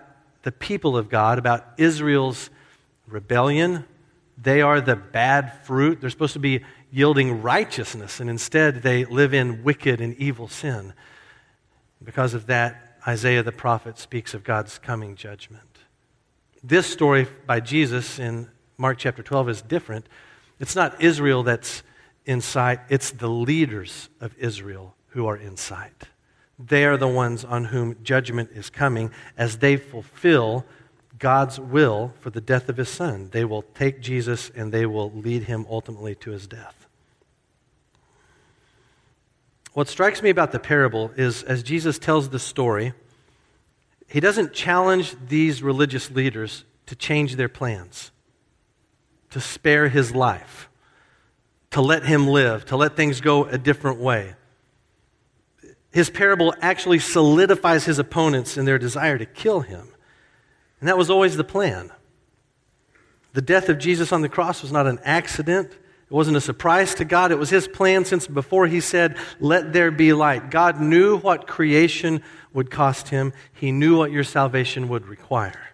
the 0.44 0.52
people 0.52 0.96
of 0.96 1.10
God, 1.10 1.40
about 1.40 1.66
Israel's 1.78 2.52
rebellion. 3.08 3.84
They 4.38 4.62
are 4.62 4.80
the 4.80 4.96
bad 4.96 5.66
fruit. 5.66 6.00
They're 6.00 6.12
supposed 6.12 6.34
to 6.34 6.40
be 6.40 6.64
yielding 6.92 7.42
righteousness, 7.42 8.20
and 8.20 8.30
instead 8.30 8.84
they 8.84 9.06
live 9.06 9.34
in 9.34 9.64
wicked 9.64 10.02
and 10.02 10.16
evil 10.18 10.48
sin. 10.48 10.94
Because 12.04 12.36
of 12.36 12.46
that, 12.46 13.00
Isaiah 13.08 13.42
the 13.42 13.52
prophet 13.52 13.98
speaks 13.98 14.36
of 14.36 14.44
God's 14.44 14.78
coming 14.78 15.16
judgment. 15.16 15.80
This 16.64 16.86
story 16.86 17.28
by 17.48 17.60
Jesus 17.60 18.20
in 18.20 18.50
Mark 18.80 18.98
chapter 18.98 19.22
12 19.22 19.50
is 19.50 19.62
different. 19.62 20.08
It's 20.58 20.76
not 20.76 21.02
Israel 21.02 21.44
that's 21.44 21.84
in 22.26 22.40
sight, 22.40 22.80
it's 22.88 23.12
the 23.12 23.28
leaders 23.28 24.08
of 24.22 24.34
Israel 24.38 24.96
who 25.10 25.28
are 25.28 25.36
in 25.36 25.58
sight. 25.58 26.04
They 26.58 26.86
are 26.86 26.96
the 26.96 27.08
ones 27.08 27.44
on 27.44 27.66
whom 27.66 27.98
judgment 28.04 28.52
is 28.54 28.70
coming 28.70 29.12
as 29.38 29.58
they 29.58 29.76
fulfill 29.76 30.66
God's 31.18 31.60
will 31.60 32.14
for 32.22 32.30
the 32.30 32.40
death 32.40 32.70
of 32.70 32.78
his 32.78 32.88
son. 32.88 33.30
They 33.32 33.44
will 33.44 33.64
take 33.64 34.00
Jesus 34.02 34.50
and 34.56 34.72
they 34.72 34.86
will 34.86 35.12
lead 35.12 35.44
him 35.44 35.66
ultimately 35.70 36.16
to 36.16 36.32
his 36.32 36.48
death. 36.48 36.88
What 39.74 39.90
strikes 39.90 40.22
me 40.22 40.30
about 40.30 40.54
the 40.54 40.60
parable 40.60 41.12
is 41.18 41.44
as 41.44 41.64
Jesus 41.64 42.00
tells 42.00 42.30
the 42.30 42.40
story, 42.40 42.94
he 44.08 44.22
doesn't 44.22 44.54
challenge 44.54 45.16
these 45.28 45.62
religious 45.62 46.10
leaders 46.12 46.64
to 46.86 46.96
change 46.96 47.36
their 47.36 47.50
plans 47.50 48.12
to 49.32 49.42
spare 49.42 49.90
his 49.90 50.14
life, 50.14 50.70
to 51.72 51.82
let 51.82 52.04
him 52.04 52.28
live, 52.28 52.66
to 52.66 52.76
let 52.76 52.96
things 52.96 53.22
go 53.22 53.46
a 53.46 53.58
different 53.58 54.00
way. 54.00 54.36
His 55.92 56.10
parable 56.10 56.54
actually 56.62 57.00
solidifies 57.00 57.86
his 57.86 58.00
opponents 58.00 58.58
in 58.58 58.66
their 58.66 58.78
desire 58.78 59.18
to 59.18 59.26
kill 59.26 59.62
him. 59.62 59.88
And 60.80 60.88
that 60.88 60.98
was 60.98 61.10
always 61.10 61.36
the 61.36 61.44
plan. 61.44 61.92
The 63.34 63.42
death 63.42 63.70
of 63.70 63.80
Jesus 63.80 64.12
on 64.12 64.22
the 64.22 64.30
cross 64.30 64.62
was 64.62 64.72
not 64.72 64.88
an 64.88 65.00
accident, 65.04 65.72
It 65.72 66.14
wasn't 66.14 66.38
a 66.38 66.42
surprise 66.42 66.96
to 66.96 67.06
God. 67.06 67.32
It 67.32 67.38
was 67.38 67.52
His 67.52 67.68
plan 67.68 68.06
since 68.06 68.28
before 68.28 68.66
He 68.66 68.82
said, 68.82 69.18
Let 69.40 69.74
there 69.74 69.92
be 69.92 70.14
light. 70.14 70.50
God 70.50 70.82
knew 70.82 71.18
what 71.18 71.48
creation 71.48 72.24
would 72.54 72.72
cost 72.72 73.10
Him, 73.10 73.34
He 73.54 73.72
knew 73.72 73.98
what 73.98 74.12
your 74.12 74.24
salvation 74.24 74.90
would 74.90 75.08
require. 75.08 75.69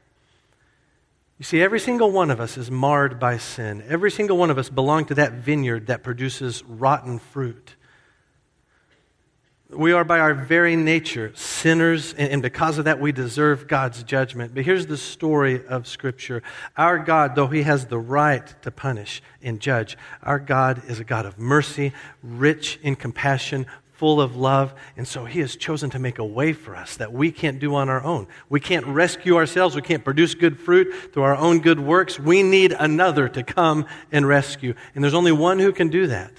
You 1.37 1.43
see, 1.43 1.61
every 1.61 1.81
single 1.81 2.11
one 2.11 2.31
of 2.31 2.39
us 2.39 2.57
is 2.57 2.71
marred 2.71 3.19
by 3.19 3.37
sin. 3.37 3.83
Every 3.89 4.09
single 4.09 4.37
one 4.37 4.49
of 4.49 4.57
us 4.57 4.69
belong 4.69 5.05
to 5.05 5.15
that 5.15 5.33
vineyard 5.33 5.87
that 5.87 6.01
produces 6.01 6.63
rotten 6.63 7.19
fruit. 7.19 7.75
We 9.69 9.91
are 9.91 10.05
by 10.05 10.19
our 10.19 10.33
very 10.33 10.77
nature 10.77 11.33
sinners, 11.35 12.13
and 12.13 12.41
because 12.41 12.77
of 12.77 12.85
that, 12.85 13.01
we 13.01 13.11
deserve 13.11 13.67
God's 13.67 14.03
judgment. 14.03 14.53
But 14.53 14.63
here's 14.63 14.85
the 14.85 14.95
story 14.95 15.65
of 15.65 15.87
Scripture 15.87 16.41
Our 16.77 16.99
God, 16.99 17.35
though 17.35 17.47
He 17.47 17.63
has 17.63 17.87
the 17.87 17.99
right 17.99 18.45
to 18.61 18.71
punish 18.71 19.21
and 19.41 19.59
judge, 19.59 19.97
our 20.23 20.39
God 20.39 20.83
is 20.87 21.01
a 21.01 21.03
God 21.03 21.25
of 21.25 21.37
mercy, 21.37 21.91
rich 22.23 22.79
in 22.81 22.95
compassion, 22.95 23.65
full 23.97 24.21
of 24.21 24.35
love, 24.35 24.73
and 24.97 25.07
so 25.07 25.25
He 25.25 25.39
has 25.39 25.55
chosen 25.55 25.89
to 25.91 25.99
make 25.99 26.19
a 26.19 26.25
way 26.25 26.53
for 26.53 26.75
us 26.75 26.97
that 26.97 27.13
we 27.13 27.31
can't 27.31 27.59
do 27.59 27.75
on 27.75 27.89
our 27.89 28.03
own. 28.03 28.27
We 28.49 28.59
can't 28.59 28.85
rescue 28.85 29.37
ourselves, 29.37 29.75
we 29.75 29.81
can't 29.81 30.03
produce 30.03 30.35
good 30.35 30.59
fruit 30.59 30.93
through 31.13 31.23
our 31.23 31.35
own 31.35 31.59
good 31.59 31.79
works. 31.79 32.19
We 32.19 32.43
need 32.43 32.73
another 32.73 33.29
to 33.29 33.43
come 33.43 33.85
and 34.11 34.27
rescue. 34.27 34.75
And 34.93 35.03
there's 35.03 35.13
only 35.13 35.31
one 35.31 35.59
who 35.59 35.71
can 35.71 35.89
do 35.89 36.07
that. 36.07 36.31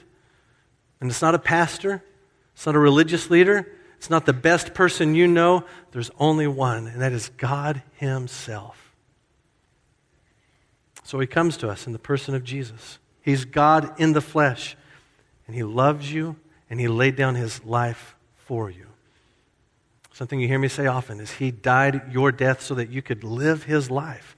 And 1.00 1.10
it's 1.10 1.22
not 1.22 1.34
a 1.34 1.38
pastor. 1.38 2.02
It's 2.54 2.66
not 2.66 2.74
a 2.74 2.78
religious 2.78 3.30
leader. 3.30 3.70
It's 3.96 4.10
not 4.10 4.26
the 4.26 4.32
best 4.32 4.74
person 4.74 5.14
you 5.14 5.26
know. 5.26 5.64
There's 5.92 6.10
only 6.18 6.46
one, 6.46 6.86
and 6.86 7.00
that 7.02 7.12
is 7.12 7.30
God 7.36 7.82
Himself. 7.94 8.94
So 11.02 11.20
He 11.20 11.26
comes 11.26 11.56
to 11.58 11.68
us 11.68 11.86
in 11.86 11.92
the 11.92 11.98
person 11.98 12.34
of 12.34 12.44
Jesus. 12.44 12.98
He's 13.20 13.44
God 13.44 13.98
in 14.00 14.12
the 14.12 14.20
flesh, 14.20 14.76
and 15.46 15.56
He 15.56 15.62
loves 15.62 16.12
you, 16.12 16.36
and 16.70 16.80
He 16.80 16.88
laid 16.88 17.16
down 17.16 17.34
His 17.34 17.64
life 17.64 18.16
for 18.36 18.70
you. 18.70 18.86
Something 20.12 20.40
you 20.40 20.48
hear 20.48 20.58
me 20.58 20.68
say 20.68 20.86
often 20.86 21.20
is 21.20 21.32
He 21.32 21.50
died 21.50 22.12
your 22.12 22.32
death 22.32 22.62
so 22.62 22.74
that 22.74 22.90
you 22.90 23.02
could 23.02 23.22
live 23.22 23.64
His 23.64 23.90
life. 23.90 24.36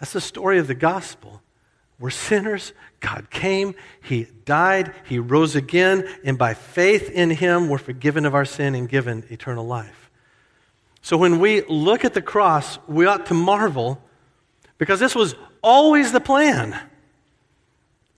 That's 0.00 0.12
the 0.12 0.20
story 0.20 0.58
of 0.58 0.66
the 0.66 0.74
gospel. 0.74 1.42
We're 1.98 2.10
sinners. 2.10 2.72
God 3.00 3.30
came, 3.30 3.74
He 4.02 4.26
died, 4.44 4.94
He 5.04 5.18
rose 5.18 5.54
again, 5.54 6.08
and 6.24 6.36
by 6.36 6.54
faith 6.54 7.10
in 7.10 7.30
Him, 7.30 7.68
we're 7.68 7.78
forgiven 7.78 8.26
of 8.26 8.34
our 8.34 8.44
sin 8.44 8.74
and 8.74 8.88
given 8.88 9.24
eternal 9.30 9.66
life. 9.66 10.10
So 11.02 11.16
when 11.16 11.40
we 11.40 11.62
look 11.62 12.04
at 12.04 12.14
the 12.14 12.22
cross, 12.22 12.78
we 12.86 13.06
ought 13.06 13.26
to 13.26 13.34
marvel 13.34 14.02
because 14.78 14.98
this 14.98 15.14
was 15.14 15.34
always 15.62 16.10
the 16.12 16.20
plan. 16.20 16.76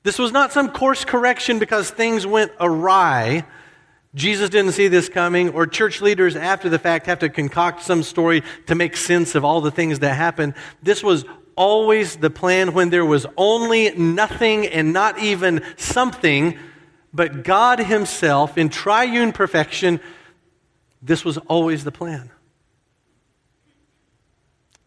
This 0.05 0.19
was 0.19 0.33
not 0.33 0.53
some 0.53 0.71
course 0.71 1.05
correction 1.05 1.59
because 1.59 1.91
things 1.91 2.27
went 2.27 2.53
awry. 2.61 3.45
Jesus 4.15 4.51
didn't 4.51 4.73
see 4.73 4.87
this 4.87 5.09
coming, 5.09 5.49
or 5.49 5.67
church 5.67 6.01
leaders 6.01 6.37
after 6.37 6.69
the 6.69 6.79
fact 6.79 7.07
have 7.07 7.19
to 7.21 7.29
concoct 7.29 7.83
some 7.83 8.03
story 8.05 8.43
to 8.67 8.75
make 8.75 8.97
sense 8.97 9.35
of 9.35 9.45
all 9.45 9.61
the 9.61 9.73
things 9.73 10.01
that 10.01 10.15
happened. 10.15 10.55
This 10.83 11.03
was 11.03 11.25
always 11.57 12.17
the 12.17 12.31
plan 12.31 12.75
when 12.75 12.91
there 12.91 13.05
was 13.05 13.27
only 13.37 13.91
nothing 13.97 14.67
and 14.67 14.93
not 14.93 15.19
even 15.19 15.63
something, 15.77 16.59
but 17.13 17.43
God 17.43 17.79
Himself 17.79 18.59
in 18.59 18.69
triune 18.69 19.33
perfection. 19.33 20.01
This 21.01 21.25
was 21.25 21.39
always 21.39 21.83
the 21.83 21.93
plan. 21.93 22.31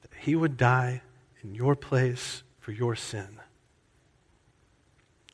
That 0.04 0.12
He 0.20 0.36
would 0.36 0.58
die 0.58 1.02
in 1.42 1.56
your 1.56 1.76
place 1.76 2.44
for 2.60 2.72
your 2.72 2.96
sin. 2.96 3.37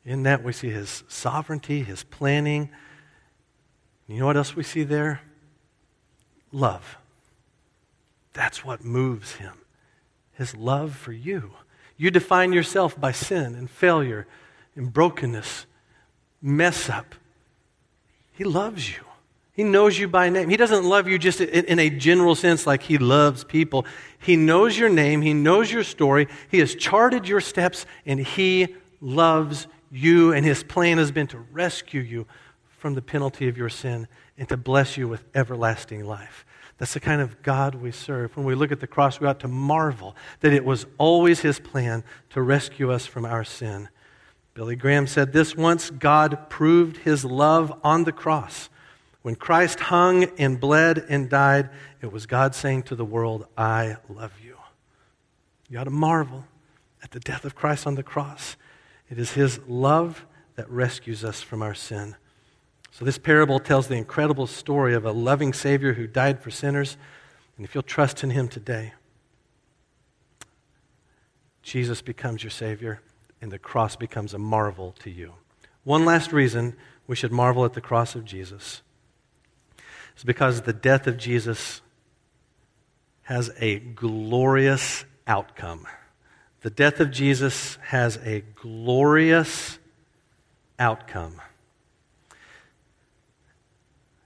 In 0.06 0.24
that, 0.24 0.44
we 0.44 0.54
see 0.54 0.70
His 0.70 1.04
sovereignty, 1.08 1.84
His 1.84 2.04
planning. 2.04 2.70
You 4.08 4.20
know 4.20 4.26
what 4.26 4.38
else 4.38 4.56
we 4.56 4.64
see 4.64 4.84
there? 4.84 5.22
Love. 6.52 6.98
That's 8.34 8.66
what 8.66 8.84
moves 8.84 9.34
Him 9.34 9.54
his 10.34 10.56
love 10.56 10.96
for 10.96 11.14
you. 11.14 11.52
You 11.98 12.12
define 12.12 12.54
yourself 12.54 13.00
by 13.00 13.12
sin 13.12 13.56
and 13.56 13.70
failure 13.70 14.28
and 14.76 14.92
brokenness, 14.92 15.66
mess 16.42 16.90
up. 16.90 17.16
He 18.32 18.44
loves 18.44 18.90
you. 18.90 19.04
He 19.54 19.64
knows 19.64 20.00
you 20.00 20.08
by 20.08 20.30
name. 20.30 20.50
He 20.50 20.58
doesn't 20.58 20.84
love 20.84 21.08
you 21.08 21.20
just 21.20 21.40
in 21.40 21.78
a 21.78 21.92
general 21.92 22.34
sense 22.34 22.66
like 22.66 22.82
he 22.82 22.98
loves 22.98 23.44
people. 23.44 23.86
He 24.18 24.36
knows 24.36 24.76
your 24.76 24.90
name. 24.90 25.22
He 25.22 25.36
knows 25.36 25.72
your 25.72 25.84
story. 25.84 26.28
He 26.50 26.58
has 26.58 26.74
charted 26.74 27.28
your 27.28 27.40
steps 27.40 27.86
and 28.08 28.20
he 28.20 28.76
loves 29.00 29.68
you. 29.94 30.34
And 30.34 30.46
his 30.46 30.64
plan 30.64 30.98
has 30.98 31.12
been 31.12 31.28
to 31.28 31.38
rescue 31.38 32.02
you 32.02 32.28
from 32.68 32.96
the 32.96 33.02
penalty 33.02 33.48
of 33.48 33.58
your 33.58 33.70
sin 33.70 34.08
and 34.38 34.50
to 34.50 34.58
bless 34.58 34.98
you 34.98 35.08
with 35.08 35.24
everlasting 35.34 36.04
life. 36.04 36.46
That's 36.78 36.94
the 36.94 37.00
kind 37.00 37.22
of 37.22 37.42
God 37.44 37.76
we 37.76 37.92
serve. 37.92 38.36
When 38.36 38.46
we 38.46 38.56
look 38.56 38.72
at 38.72 38.80
the 38.80 38.88
cross, 38.88 39.20
we 39.20 39.28
ought 39.28 39.40
to 39.42 39.48
marvel 39.48 40.16
that 40.42 40.52
it 40.52 40.66
was 40.66 40.86
always 40.98 41.40
His 41.40 41.60
plan 41.60 42.04
to 42.32 42.42
rescue 42.42 42.92
us 42.92 43.06
from 43.06 43.26
our 43.26 43.44
sin. 43.44 43.90
Billy 44.54 44.76
Graham 44.76 45.08
said 45.08 45.34
this 45.34 45.56
once 45.56 45.90
God 45.90 46.50
proved 46.50 46.98
His 46.98 47.24
love 47.24 47.80
on 47.84 48.04
the 48.04 48.12
cross. 48.12 48.70
When 49.22 49.36
Christ 49.36 49.80
hung 49.80 50.26
and 50.38 50.60
bled 50.60 51.06
and 51.08 51.30
died, 51.30 51.70
it 52.02 52.12
was 52.12 52.26
God 52.26 52.54
saying 52.54 52.84
to 52.84 52.96
the 52.96 53.06
world, 53.06 53.48
I 53.58 53.96
love 54.10 54.34
you. 54.44 54.58
You 55.70 55.80
ought 55.80 55.86
to 55.86 55.90
marvel 55.90 56.46
at 57.02 57.12
the 57.12 57.22
death 57.22 57.46
of 57.46 57.56
Christ 57.56 57.88
on 57.88 57.96
the 57.96 58.04
cross. 58.04 58.58
It 59.10 59.20
is 59.20 59.32
His 59.32 59.60
love 59.68 60.26
that 60.56 60.70
rescues 60.70 61.24
us 61.24 61.42
from 61.42 61.62
our 61.62 61.74
sin. 61.74 62.16
So, 62.92 63.06
this 63.06 63.18
parable 63.18 63.60
tells 63.60 63.88
the 63.88 63.96
incredible 63.96 64.48
story 64.48 64.94
of 64.94 65.06
a 65.06 65.12
loving 65.12 65.54
Savior 65.54 65.94
who 65.94 66.06
died 66.06 66.42
for 66.42 66.52
sinners. 66.52 66.98
And 67.58 67.66
if 67.66 67.74
you'll 67.74 67.84
trust 67.84 68.24
in 68.24 68.30
Him 68.30 68.48
today, 68.48 68.94
Jesus 71.64 72.02
becomes 72.02 72.44
your 72.44 72.52
Savior, 72.52 73.02
and 73.42 73.52
the 73.52 73.58
cross 73.58 73.96
becomes 73.96 74.34
a 74.34 74.38
marvel 74.38 74.94
to 75.00 75.10
you. 75.10 75.34
One 75.84 76.06
last 76.06 76.32
reason 76.32 76.76
we 77.08 77.16
should 77.16 77.32
marvel 77.32 77.66
at 77.66 77.74
the 77.74 77.82
cross 77.82 78.16
of 78.16 78.26
Jesus 78.26 78.82
is 80.18 80.24
because 80.24 80.62
the 80.62 80.74
death 80.74 81.08
of 81.08 81.18
Jesus 81.18 81.82
has 83.24 83.52
a 83.60 83.80
glorious 83.80 85.06
outcome. 85.26 85.88
The 86.64 86.70
death 86.70 87.02
of 87.02 87.12
Jesus 87.12 87.78
has 87.88 88.18
a 88.26 88.42
glorious 88.56 89.80
outcome. 90.80 91.42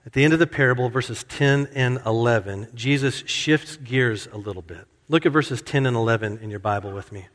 At 0.05 0.13
the 0.13 0.23
end 0.23 0.33
of 0.33 0.39
the 0.39 0.47
parable, 0.47 0.87
verses 0.89 1.25
10 1.27 1.69
and 1.73 1.99
11, 2.05 2.69
Jesus 2.75 3.23
shifts 3.25 3.75
gears 3.77 4.27
a 4.31 4.37
little 4.37 4.61
bit. 4.61 4.85
Look 5.09 5.25
at 5.25 5.31
verses 5.31 5.63
10 5.63 5.87
and 5.87 5.97
11 5.97 6.37
in 6.41 6.51
your 6.51 6.59
Bible 6.59 6.91
with 6.91 7.11
me. 7.11 7.27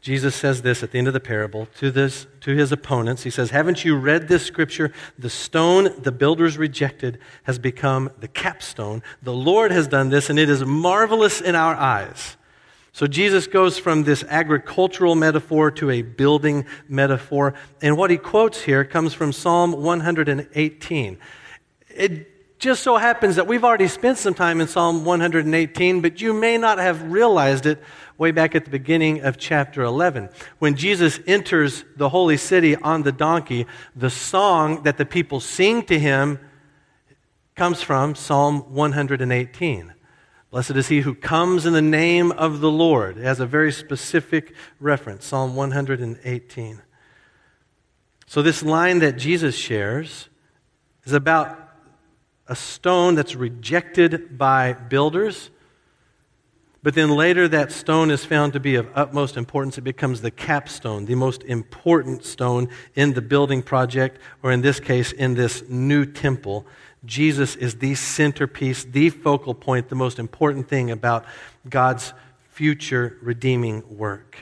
Jesus 0.00 0.34
says 0.34 0.62
this 0.62 0.82
at 0.82 0.90
the 0.90 0.98
end 0.98 1.06
of 1.06 1.14
the 1.14 1.20
parable 1.20 1.66
to, 1.78 1.90
this, 1.92 2.26
to 2.40 2.56
his 2.56 2.72
opponents. 2.72 3.22
He 3.22 3.30
says, 3.30 3.50
Haven't 3.50 3.84
you 3.84 3.96
read 3.96 4.26
this 4.26 4.44
scripture? 4.44 4.92
The 5.18 5.30
stone 5.30 6.02
the 6.02 6.12
builders 6.12 6.58
rejected 6.58 7.18
has 7.44 7.58
become 7.58 8.10
the 8.18 8.28
capstone. 8.28 9.02
The 9.22 9.32
Lord 9.32 9.70
has 9.70 9.86
done 9.86 10.08
this, 10.08 10.30
and 10.30 10.38
it 10.38 10.50
is 10.50 10.64
marvelous 10.64 11.40
in 11.40 11.54
our 11.54 11.74
eyes. 11.74 12.36
So 12.98 13.06
Jesus 13.06 13.46
goes 13.46 13.78
from 13.78 14.02
this 14.02 14.24
agricultural 14.24 15.14
metaphor 15.14 15.70
to 15.70 15.88
a 15.88 16.02
building 16.02 16.66
metaphor. 16.88 17.54
And 17.80 17.96
what 17.96 18.10
he 18.10 18.16
quotes 18.16 18.60
here 18.60 18.84
comes 18.84 19.14
from 19.14 19.30
Psalm 19.30 19.70
118 19.70 21.18
it 21.90 22.58
just 22.58 22.82
so 22.82 22.96
happens 22.96 23.36
that 23.36 23.46
we've 23.46 23.62
already 23.62 23.86
spent 23.86 24.18
some 24.18 24.34
time 24.34 24.60
in 24.60 24.66
Psalm 24.66 25.04
118, 25.04 26.00
but 26.00 26.20
you 26.20 26.32
may 26.32 26.58
not 26.58 26.78
have 26.78 27.00
realized 27.12 27.66
it 27.66 27.80
way 28.16 28.32
back 28.32 28.56
at 28.56 28.64
the 28.64 28.70
beginning 28.72 29.20
of 29.20 29.38
chapter 29.38 29.84
11. 29.84 30.28
When 30.58 30.74
Jesus 30.74 31.20
enters 31.24 31.84
the 31.94 32.08
holy 32.08 32.36
city 32.36 32.74
on 32.74 33.04
the 33.04 33.12
donkey, 33.12 33.66
the 33.94 34.10
song 34.10 34.82
that 34.82 34.96
the 34.96 35.06
people 35.06 35.38
sing 35.38 35.84
to 35.84 36.00
him 36.00 36.40
comes 37.54 37.80
from 37.80 38.16
Psalm 38.16 38.74
118. 38.74 39.94
Blessed 40.50 40.70
is 40.70 40.88
he 40.88 41.00
who 41.00 41.14
comes 41.14 41.66
in 41.66 41.74
the 41.74 41.82
name 41.82 42.32
of 42.32 42.60
the 42.60 42.70
Lord. 42.70 43.18
It 43.18 43.24
has 43.24 43.38
a 43.38 43.46
very 43.46 43.70
specific 43.70 44.54
reference, 44.80 45.26
Psalm 45.26 45.54
118. 45.54 46.82
So, 48.26 48.42
this 48.42 48.62
line 48.62 49.00
that 49.00 49.18
Jesus 49.18 49.54
shares 49.54 50.28
is 51.04 51.12
about 51.12 51.58
a 52.46 52.56
stone 52.56 53.14
that's 53.14 53.34
rejected 53.34 54.38
by 54.38 54.72
builders. 54.72 55.50
But 56.82 56.94
then 56.94 57.10
later, 57.10 57.48
that 57.48 57.72
stone 57.72 58.10
is 58.10 58.24
found 58.24 58.54
to 58.54 58.60
be 58.60 58.76
of 58.76 58.88
utmost 58.94 59.36
importance. 59.36 59.76
It 59.76 59.82
becomes 59.82 60.22
the 60.22 60.30
capstone, 60.30 61.04
the 61.04 61.14
most 61.14 61.42
important 61.42 62.24
stone 62.24 62.68
in 62.94 63.12
the 63.12 63.20
building 63.20 63.62
project, 63.62 64.18
or 64.42 64.52
in 64.52 64.62
this 64.62 64.80
case, 64.80 65.12
in 65.12 65.34
this 65.34 65.62
new 65.68 66.06
temple. 66.06 66.66
Jesus 67.04 67.56
is 67.56 67.76
the 67.76 67.94
centerpiece, 67.94 68.84
the 68.84 69.10
focal 69.10 69.54
point, 69.54 69.88
the 69.88 69.94
most 69.94 70.18
important 70.18 70.68
thing 70.68 70.90
about 70.90 71.24
God's 71.68 72.12
future 72.50 73.16
redeeming 73.22 73.96
work. 73.96 74.36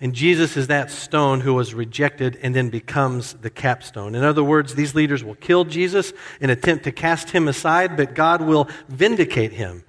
And 0.00 0.12
Jesus 0.12 0.56
is 0.56 0.66
that 0.66 0.90
stone 0.90 1.40
who 1.40 1.54
was 1.54 1.72
rejected 1.72 2.38
and 2.42 2.54
then 2.54 2.68
becomes 2.68 3.32
the 3.34 3.48
capstone. 3.48 4.14
In 4.14 4.22
other 4.22 4.44
words, 4.44 4.74
these 4.74 4.94
leaders 4.94 5.24
will 5.24 5.36
kill 5.36 5.64
Jesus 5.64 6.12
and 6.40 6.50
attempt 6.50 6.84
to 6.84 6.92
cast 6.92 7.30
him 7.30 7.48
aside, 7.48 7.96
but 7.96 8.14
God 8.14 8.42
will 8.42 8.68
vindicate 8.88 9.52
him. 9.52 9.84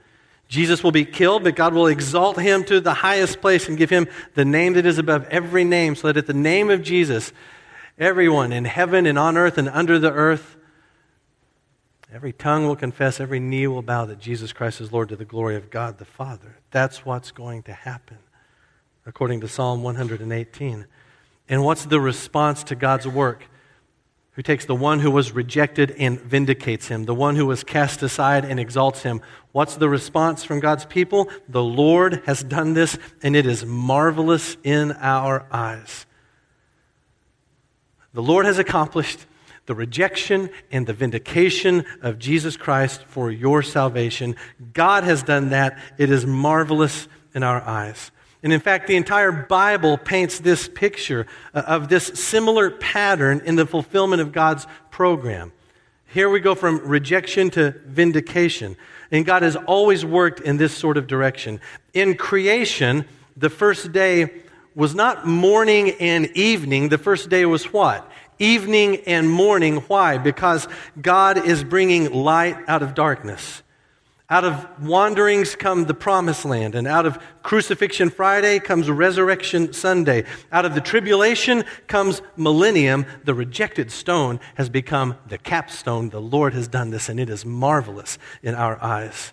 Jesus 0.47 0.83
will 0.83 0.91
be 0.91 1.05
killed, 1.05 1.43
but 1.43 1.55
God 1.55 1.73
will 1.73 1.87
exalt 1.87 2.39
him 2.39 2.63
to 2.65 2.79
the 2.79 2.93
highest 2.93 3.41
place 3.41 3.67
and 3.67 3.77
give 3.77 3.89
him 3.89 4.07
the 4.35 4.45
name 4.45 4.73
that 4.73 4.85
is 4.85 4.99
above 4.99 5.25
every 5.29 5.63
name, 5.63 5.95
so 5.95 6.07
that 6.07 6.17
at 6.17 6.27
the 6.27 6.33
name 6.33 6.69
of 6.69 6.83
Jesus, 6.83 7.33
everyone 7.97 8.53
in 8.53 8.63
heaven 8.63 9.05
and 9.05 9.17
on 9.17 9.37
earth 9.37 9.57
and 9.57 9.67
under 9.67 9.97
the 9.97 10.13
earth, 10.13 10.55
every 12.11 12.33
tongue 12.33 12.65
will 12.65 12.75
confess, 12.75 13.19
every 13.19 13.39
knee 13.39 13.67
will 13.67 13.81
bow 13.81 14.05
that 14.05 14.19
Jesus 14.19 14.53
Christ 14.53 14.81
is 14.81 14.91
Lord 14.91 15.09
to 15.09 15.15
the 15.15 15.25
glory 15.25 15.55
of 15.55 15.69
God 15.69 15.97
the 15.97 16.05
Father. 16.05 16.57
That's 16.71 17.05
what's 17.05 17.31
going 17.31 17.63
to 17.63 17.73
happen, 17.73 18.17
according 19.05 19.41
to 19.41 19.47
Psalm 19.47 19.83
118. 19.83 20.85
And 21.47 21.63
what's 21.63 21.85
the 21.85 21.99
response 21.99 22.63
to 22.65 22.75
God's 22.75 23.07
work? 23.07 23.47
who 24.35 24.41
takes 24.41 24.65
the 24.65 24.75
one 24.75 24.99
who 24.99 25.09
was 25.09 25.31
rejected 25.31 25.91
and 25.91 26.19
vindicates 26.19 26.89
him, 26.89 27.05
the 27.05 27.15
one 27.15 27.37
who 27.37 27.45
was 27.45 27.63
cast 27.63 28.03
aside 28.03 28.43
and 28.43 28.59
exalts 28.59 29.03
him. 29.03 29.21
What's 29.53 29.77
the 29.77 29.87
response 29.87 30.43
from 30.43 30.59
God's 30.59 30.83
people? 30.85 31.29
The 31.47 31.63
Lord 31.63 32.21
has 32.25 32.43
done 32.43 32.73
this, 32.73 32.97
and 33.23 33.33
it 33.33 33.45
is 33.45 33.65
marvelous 33.65 34.57
in 34.61 34.91
our 34.99 35.45
eyes. 35.51 36.05
The 38.13 38.21
Lord 38.21 38.45
has 38.45 38.59
accomplished 38.59 39.25
the 39.65 39.75
rejection 39.75 40.49
and 40.71 40.85
the 40.85 40.93
vindication 40.93 41.85
of 42.01 42.19
Jesus 42.19 42.57
Christ 42.57 43.03
for 43.07 43.31
your 43.31 43.63
salvation. 43.63 44.35
God 44.73 45.03
has 45.03 45.23
done 45.23 45.49
that. 45.49 45.79
It 45.97 46.11
is 46.11 46.25
marvelous 46.25 47.07
in 47.33 47.43
our 47.43 47.61
eyes. 47.61 48.11
And 48.43 48.53
in 48.53 48.59
fact, 48.59 48.85
the 48.87 48.95
entire 48.95 49.31
Bible 49.31 49.97
paints 49.97 50.39
this 50.39 50.67
picture 50.67 51.25
uh, 51.53 51.63
of 51.65 51.89
this 51.89 52.05
similar 52.05 52.69
pattern 52.69 53.41
in 53.43 53.55
the 53.55 53.65
fulfillment 53.65 54.21
of 54.21 54.31
God's 54.31 54.67
program. 54.91 55.51
Here 56.05 56.29
we 56.29 56.39
go 56.39 56.53
from 56.53 56.79
rejection 56.87 57.49
to 57.51 57.71
vindication. 57.87 58.77
And 59.11 59.25
God 59.25 59.41
has 59.41 59.55
always 59.55 60.05
worked 60.05 60.41
in 60.41 60.57
this 60.57 60.77
sort 60.77 60.97
of 60.97 61.07
direction. 61.07 61.59
In 61.93 62.15
creation, 62.15 63.05
the 63.35 63.49
first 63.49 63.91
day 63.91 64.43
was 64.75 64.93
not 64.93 65.25
morning 65.25 65.91
and 65.99 66.27
evening. 66.37 66.89
The 66.89 66.97
first 66.97 67.29
day 67.29 67.45
was 67.45 67.73
what? 67.73 68.09
Evening 68.39 68.97
and 69.07 69.29
morning. 69.29 69.77
Why? 69.87 70.17
Because 70.17 70.67
God 71.01 71.45
is 71.45 71.63
bringing 71.63 72.11
light 72.11 72.57
out 72.67 72.83
of 72.83 72.93
darkness. 72.93 73.63
Out 74.27 74.43
of 74.43 74.83
wanderings 74.83 75.55
come 75.55 75.85
the 75.85 75.93
promised 75.93 76.45
land, 76.45 76.73
and 76.73 76.87
out 76.87 77.05
of 77.05 77.19
crucifixion 77.43 78.09
Friday 78.09 78.57
comes 78.57 78.89
resurrection 78.89 79.71
Sunday. 79.71 80.23
Out 80.51 80.65
of 80.65 80.73
the 80.73 80.81
tribulation 80.81 81.63
comes 81.85 82.23
millennium. 82.35 83.05
The 83.23 83.35
rejected 83.35 83.91
stone 83.91 84.39
has 84.55 84.67
become 84.67 85.15
the 85.27 85.37
capstone. 85.37 86.09
The 86.09 86.21
Lord 86.21 86.55
has 86.55 86.67
done 86.67 86.89
this, 86.89 87.07
and 87.07 87.19
it 87.19 87.29
is 87.29 87.45
marvelous 87.45 88.17
in 88.41 88.55
our 88.55 88.81
eyes. 88.83 89.31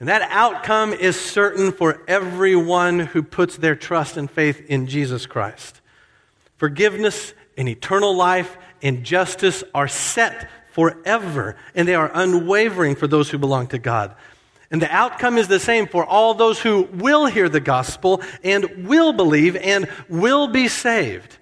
And 0.00 0.08
that 0.08 0.28
outcome 0.32 0.92
is 0.92 1.18
certain 1.18 1.70
for 1.70 2.02
everyone 2.08 2.98
who 2.98 3.22
puts 3.22 3.58
their 3.58 3.76
trust 3.76 4.16
and 4.16 4.28
faith 4.28 4.60
in 4.66 4.88
Jesus 4.88 5.24
Christ. 5.24 5.80
Forgiveness 6.56 7.32
and 7.56 7.68
eternal 7.68 8.14
life 8.14 8.56
and 8.82 9.04
justice 9.04 9.62
are 9.74 9.88
set 9.88 10.48
forever, 10.72 11.56
and 11.74 11.86
they 11.86 11.94
are 11.94 12.10
unwavering 12.14 12.94
for 12.94 13.06
those 13.06 13.30
who 13.30 13.38
belong 13.38 13.66
to 13.68 13.78
God. 13.78 14.14
And 14.70 14.80
the 14.80 14.90
outcome 14.90 15.36
is 15.36 15.48
the 15.48 15.58
same 15.58 15.88
for 15.88 16.04
all 16.06 16.34
those 16.34 16.60
who 16.60 16.82
will 16.92 17.26
hear 17.26 17.48
the 17.48 17.60
gospel 17.60 18.22
and 18.44 18.86
will 18.86 19.12
believe 19.12 19.56
and 19.56 19.88
will 20.08 20.46
be 20.46 20.68
saved. 20.68 21.38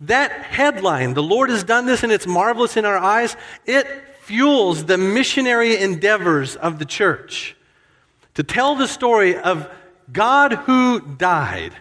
That 0.00 0.30
headline, 0.30 1.14
the 1.14 1.22
Lord 1.22 1.48
has 1.48 1.64
done 1.64 1.86
this 1.86 2.02
and 2.02 2.12
it's 2.12 2.26
marvelous 2.26 2.76
in 2.76 2.84
our 2.84 2.98
eyes, 2.98 3.36
it 3.64 3.86
fuels 4.20 4.84
the 4.84 4.98
missionary 4.98 5.76
endeavors 5.78 6.56
of 6.56 6.78
the 6.78 6.84
church 6.84 7.56
to 8.34 8.42
tell 8.42 8.74
the 8.74 8.88
story 8.88 9.36
of 9.36 9.68
God 10.12 10.52
who 10.52 11.00
died, 11.00 11.72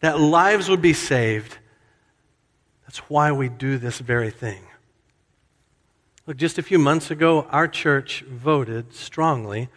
that 0.00 0.18
lives 0.20 0.68
would 0.68 0.82
be 0.82 0.92
saved. 0.92 1.58
That's 2.94 3.10
why 3.10 3.32
we 3.32 3.48
do 3.48 3.76
this 3.76 3.98
very 3.98 4.30
thing. 4.30 4.68
Look, 6.28 6.36
just 6.36 6.58
a 6.58 6.62
few 6.62 6.78
months 6.78 7.10
ago, 7.10 7.42
our 7.50 7.66
church 7.66 8.20
voted 8.20 8.94
strongly 8.94 9.68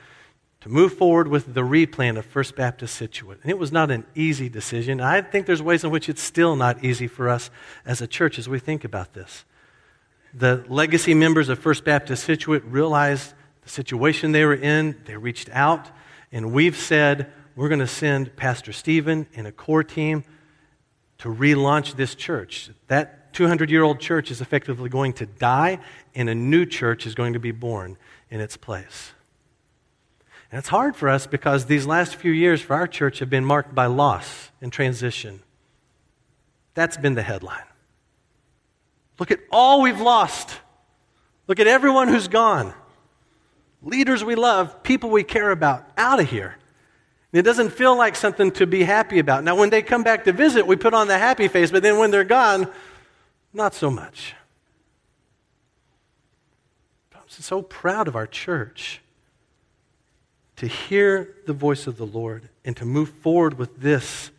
to 0.62 0.70
move 0.70 0.94
forward 0.94 1.28
with 1.28 1.56
the 1.56 1.64
replant 1.64 2.20
of 2.20 2.28
First 2.28 2.56
Baptist 2.56 2.94
Scituate. 2.94 3.40
And 3.42 3.50
it 3.50 3.58
was 3.58 3.72
not 3.72 3.90
an 3.90 4.06
easy 4.14 4.50
decision. 4.50 5.02
I 5.02 5.22
think 5.22 5.48
there's 5.48 5.64
ways 5.64 5.84
in 5.84 5.90
which 5.90 6.10
it's 6.10 6.22
still 6.22 6.56
not 6.56 6.84
easy 6.84 7.08
for 7.08 7.28
us 7.28 7.50
as 7.88 8.02
a 8.02 8.08
church 8.08 8.38
as 8.38 8.48
we 8.48 8.60
think 8.60 8.84
about 8.84 9.14
this. 9.14 9.46
The 10.36 10.64
legacy 10.68 11.16
members 11.16 11.50
of 11.50 11.58
First 11.58 11.84
Baptist 11.84 12.24
Scituate 12.24 12.66
realized 12.66 13.34
the 13.64 13.70
situation 13.70 14.32
they 14.32 14.46
were 14.46 14.54
in. 14.54 14.96
They 15.06 15.18
reached 15.18 15.50
out, 15.54 15.90
and 16.32 16.54
we've 16.54 16.78
said 16.78 17.34
we're 17.56 17.70
going 17.70 17.80
to 17.80 17.88
send 17.88 18.36
Pastor 18.36 18.72
Stephen 18.72 19.26
and 19.36 19.48
a 19.48 19.52
core 19.52 19.84
team 19.84 20.24
to 21.20 21.30
relaunch 21.30 21.96
this 21.96 22.16
church. 22.16 22.70
That 22.88 23.34
200 23.34 23.70
year 23.70 23.84
old 23.84 24.00
church 24.00 24.32
is 24.32 24.42
effectively 24.42 24.90
going 24.90 25.14
to 25.14 25.26
die, 25.26 25.80
and 26.16 26.30
a 26.30 26.36
new 26.36 26.66
church 26.66 27.06
is 27.06 27.16
going 27.16 27.34
to 27.34 27.40
be 27.40 27.52
born 27.52 27.98
in 28.30 28.40
its 28.40 28.58
place. 28.58 29.12
And 30.52 30.60
it's 30.60 30.70
hard 30.70 30.96
for 30.96 31.10
us 31.10 31.28
because 31.28 31.66
these 31.66 31.86
last 31.86 32.16
few 32.16 32.32
years 32.32 32.62
for 32.62 32.76
our 32.76 32.88
church 32.88 33.20
have 33.20 33.30
been 33.30 33.44
marked 33.44 33.76
by 33.76 33.88
loss 33.88 34.52
and 34.62 34.72
transition. 34.72 35.42
That's 36.74 36.98
been 36.98 37.16
the 37.16 37.24
headline. 37.24 37.66
Look 39.20 39.32
at 39.32 39.40
all 39.52 39.82
we've 39.82 40.00
lost. 40.00 40.60
Look 41.48 41.60
at 41.60 41.68
everyone 41.68 42.08
who's 42.08 42.28
gone. 42.28 42.74
Leaders 43.82 44.24
we 44.24 44.36
love, 44.36 44.84
people 44.84 45.10
we 45.10 45.24
care 45.24 45.52
about, 45.52 45.90
out 45.98 46.20
of 46.20 46.30
here. 46.30 46.56
It 47.34 47.42
doesn't 47.42 47.72
feel 47.72 47.96
like 47.98 48.16
something 48.16 48.52
to 48.52 48.66
be 48.66 48.84
happy 48.84 49.20
about. 49.20 49.44
Now, 49.44 49.56
when 49.56 49.70
they 49.70 49.82
come 49.82 50.04
back 50.04 50.24
to 50.26 50.32
visit, 50.32 50.66
we 50.66 50.76
put 50.76 50.94
on 50.94 51.08
the 51.08 51.18
happy 51.18 51.48
face, 51.48 51.72
but 51.72 51.84
then 51.84 51.98
when 51.98 52.12
they're 52.12 52.24
gone, 52.24 52.68
not 53.54 53.74
so 53.74 53.92
much. 53.92 54.34
I'm 57.14 57.22
so 57.28 57.62
proud 57.62 58.08
of 58.08 58.16
our 58.16 58.28
church 58.28 59.02
to 60.56 60.68
hear 60.68 61.36
the 61.46 61.54
voice 61.54 61.86
of 61.86 61.98
the 61.98 62.06
Lord 62.06 62.50
and 62.64 62.76
to 62.78 62.86
move 62.86 63.10
forward 63.10 63.58
with 63.58 63.80
this, 63.80 64.32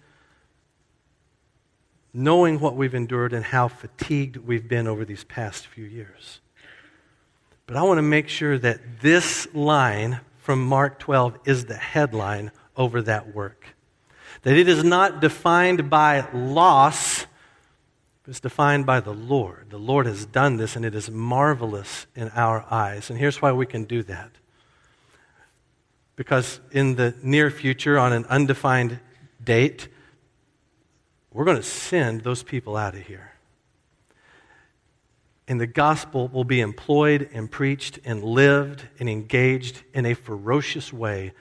knowing 2.13 2.59
what 2.59 2.75
we've 2.75 2.95
endured 2.95 3.33
and 3.33 3.45
how 3.45 3.69
fatigued 3.69 4.39
we've 4.39 4.67
been 4.67 4.89
over 4.89 5.05
these 5.05 5.25
past 5.25 5.67
few 5.67 5.85
years. 5.85 6.41
But 7.67 7.77
I 7.77 7.83
want 7.83 7.99
to 7.99 8.03
make 8.03 8.29
sure 8.29 8.59
that 8.59 9.01
this 9.01 9.47
line 9.55 10.21
from 10.39 10.65
Mark 10.65 10.99
12 10.99 11.39
is 11.45 11.67
the 11.67 11.77
headline 11.77 12.51
over 12.79 13.03
that 13.03 13.35
work. 13.35 13.77
That 14.43 14.57
it 14.57 14.69
is 14.69 14.83
not 14.83 15.21
defined 15.21 15.91
by 15.91 16.27
loss 16.33 17.27
it's 18.29 18.41
defined 18.41 18.85
by 18.85 19.01
the 19.01 19.15
Lord. 19.15 19.71
The 19.71 19.79
Lord 19.79 20.05
has 20.05 20.27
done 20.27 20.59
this, 20.59 20.77
and 20.77 20.85
it 20.85 20.95
is 20.95 21.11
marvelous 21.11 22.07
in 22.15 22.29
our 22.35 22.67
eyes. 22.71 23.09
And 23.09 23.19
here's 23.19 23.41
why 23.41 23.53
we 23.53 23.65
can 23.65 23.85
do 23.85 24.03
that. 24.03 24.31
Because 26.15 26.61
in 26.71 26.97
the 26.97 27.15
near 27.23 27.51
future, 27.51 27.99
on 27.99 28.13
an 28.13 28.27
undefined 28.27 29.01
date, 29.43 29.89
we're 31.33 31.47
going 31.47 31.57
to 31.57 31.63
send 31.63 32.21
those 32.21 32.43
people 32.43 32.77
out 32.77 32.95
of 32.95 33.01
here. 33.01 33.33
And 35.47 35.59
the 35.59 35.67
gospel 35.67 36.29
will 36.29 36.45
be 36.45 36.61
employed 36.61 37.31
and 37.33 37.51
preached 37.51 37.99
and 38.05 38.23
lived 38.23 38.87
and 39.01 39.09
engaged 39.09 39.85
in 39.95 40.05
a 40.05 40.13
ferocious 40.13 40.93
way 40.93 41.33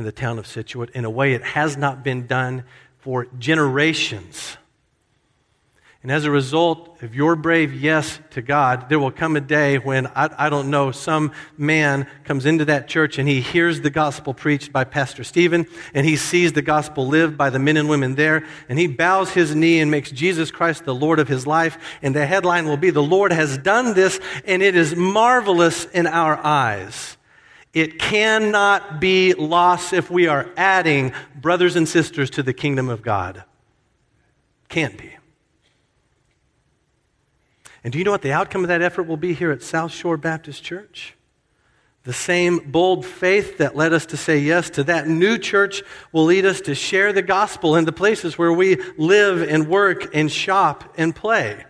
in 0.00 0.06
the 0.06 0.10
town 0.10 0.38
of 0.38 0.46
Scituate, 0.46 0.88
in 0.94 1.04
a 1.04 1.10
way 1.10 1.34
it 1.34 1.42
has 1.42 1.76
not 1.76 2.02
been 2.02 2.26
done 2.26 2.64
for 3.00 3.26
generations. 3.38 4.56
And 6.02 6.10
as 6.10 6.24
a 6.24 6.30
result 6.30 7.02
of 7.02 7.14
your 7.14 7.36
brave 7.36 7.74
yes 7.74 8.18
to 8.30 8.40
God, 8.40 8.88
there 8.88 8.98
will 8.98 9.10
come 9.10 9.36
a 9.36 9.42
day 9.42 9.76
when, 9.76 10.06
I, 10.06 10.30
I, 10.46 10.48
don't 10.48 10.70
know, 10.70 10.90
some 10.90 11.32
man 11.58 12.06
comes 12.24 12.46
into 12.46 12.64
that 12.64 12.88
church 12.88 13.18
and 13.18 13.28
he 13.28 13.42
hears 13.42 13.82
the 13.82 13.90
gospel 13.90 14.32
preached 14.32 14.72
by 14.72 14.84
Pastor 14.84 15.22
Stephen 15.22 15.66
and 15.92 16.06
he 16.06 16.16
sees 16.16 16.54
the 16.54 16.62
gospel 16.62 17.06
lived 17.06 17.36
by 17.36 17.50
the 17.50 17.58
men 17.58 17.76
and 17.76 17.86
women 17.86 18.14
there 18.14 18.46
and 18.70 18.78
he 18.78 18.86
bows 18.86 19.32
his 19.32 19.54
knee 19.54 19.80
and 19.80 19.90
makes 19.90 20.10
Jesus 20.10 20.50
Christ 20.50 20.86
the 20.86 20.94
Lord 20.94 21.18
of 21.18 21.28
his 21.28 21.46
life. 21.46 21.76
And 22.00 22.16
the 22.16 22.24
headline 22.24 22.64
will 22.64 22.78
be, 22.78 22.88
The 22.88 23.02
Lord 23.02 23.32
has 23.32 23.58
done 23.58 23.92
this 23.92 24.18
and 24.46 24.62
it 24.62 24.74
is 24.74 24.96
marvelous 24.96 25.84
in 25.84 26.06
our 26.06 26.38
eyes. 26.38 27.18
It 27.72 27.98
cannot 27.98 29.00
be 29.00 29.32
loss 29.34 29.92
if 29.92 30.10
we 30.10 30.26
are 30.26 30.48
adding 30.56 31.12
brothers 31.40 31.76
and 31.76 31.88
sisters 31.88 32.30
to 32.30 32.42
the 32.42 32.52
kingdom 32.52 32.88
of 32.88 33.02
God. 33.02 33.44
Can't 34.68 34.96
be. 34.96 35.16
And 37.82 37.92
do 37.92 37.98
you 37.98 38.04
know 38.04 38.10
what 38.10 38.22
the 38.22 38.32
outcome 38.32 38.62
of 38.62 38.68
that 38.68 38.82
effort 38.82 39.04
will 39.04 39.16
be 39.16 39.34
here 39.34 39.52
at 39.52 39.62
South 39.62 39.92
Shore 39.92 40.16
Baptist 40.16 40.62
Church? 40.62 41.14
The 42.02 42.12
same 42.12 42.58
bold 42.70 43.04
faith 43.04 43.58
that 43.58 43.76
led 43.76 43.92
us 43.92 44.06
to 44.06 44.16
say 44.16 44.38
yes 44.38 44.70
to 44.70 44.84
that 44.84 45.06
new 45.06 45.38
church 45.38 45.82
will 46.12 46.24
lead 46.24 46.46
us 46.46 46.60
to 46.62 46.74
share 46.74 47.12
the 47.12 47.22
gospel 47.22 47.76
in 47.76 47.84
the 47.84 47.92
places 47.92 48.38
where 48.38 48.52
we 48.52 48.76
live 48.96 49.48
and 49.48 49.68
work 49.68 50.14
and 50.14 50.32
shop 50.32 50.94
and 50.96 51.14
play. 51.14 51.64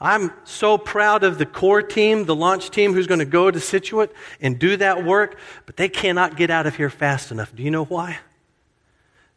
I'm 0.00 0.30
so 0.44 0.76
proud 0.76 1.24
of 1.24 1.38
the 1.38 1.46
core 1.46 1.82
team, 1.82 2.26
the 2.26 2.34
launch 2.34 2.70
team 2.70 2.92
who's 2.92 3.06
going 3.06 3.20
to 3.20 3.24
go 3.24 3.50
to 3.50 3.58
Scituate 3.58 4.10
and 4.40 4.58
do 4.58 4.76
that 4.76 5.04
work, 5.04 5.38
but 5.64 5.76
they 5.76 5.88
cannot 5.88 6.36
get 6.36 6.50
out 6.50 6.66
of 6.66 6.76
here 6.76 6.90
fast 6.90 7.30
enough. 7.30 7.54
Do 7.54 7.62
you 7.62 7.70
know 7.70 7.84
why? 7.84 8.18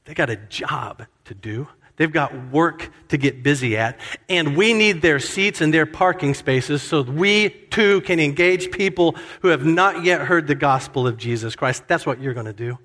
They 0.05 0.13
got 0.13 0.29
a 0.29 0.35
job 0.35 1.05
to 1.25 1.33
do. 1.33 1.67
They've 1.95 2.11
got 2.11 2.49
work 2.49 2.91
to 3.09 3.17
get 3.17 3.43
busy 3.43 3.77
at, 3.77 3.99
and 4.29 4.55
we 4.55 4.73
need 4.73 5.01
their 5.01 5.19
seats 5.19 5.59
and 5.59 5.73
their 5.73 5.85
parking 5.85 6.33
spaces 6.33 6.81
so 6.81 7.01
we 7.01 7.49
too 7.49 7.99
can 8.01 8.21
engage 8.21 8.71
people 8.71 9.17
who 9.41 9.49
have 9.49 9.65
not 9.65 10.05
yet 10.05 10.21
heard 10.21 10.47
the 10.47 10.55
gospel 10.55 11.05
of 11.05 11.17
Jesus 11.17 11.57
Christ. 11.57 11.83
That's 11.87 12.05
what 12.05 12.21
you're 12.21 12.33
going 12.33 12.45
to 12.45 12.53
do. 12.53 12.79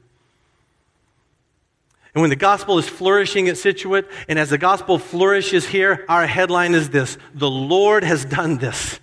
And 2.15 2.21
when 2.21 2.31
the 2.31 2.37
gospel 2.37 2.79
is 2.79 2.89
flourishing 2.89 3.49
at 3.49 3.59
Scituate, 3.59 4.07
and 4.29 4.39
as 4.39 4.51
the 4.51 4.59
gospel 4.59 4.99
flourishes 4.99 5.67
here, 5.67 6.05
our 6.09 6.27
headline 6.27 6.75
is 6.75 6.91
this 6.91 7.19
The 7.35 7.51
Lord 7.51 8.05
has 8.05 8.25
done 8.25 8.59
this, 8.59 9.01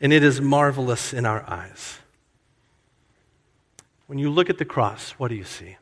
and 0.00 0.12
it 0.12 0.22
is 0.22 0.40
marvelous 0.40 1.14
in 1.14 1.24
our 1.24 1.48
eyes. 1.48 1.98
When 4.06 4.18
you 4.18 4.28
look 4.28 4.50
at 4.50 4.58
the 4.58 4.66
cross, 4.66 5.12
what 5.12 5.28
do 5.28 5.34
you 5.34 5.44
see? 5.44 5.78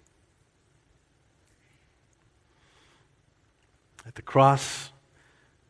At 4.06 4.14
the 4.14 4.22
cross, 4.22 4.90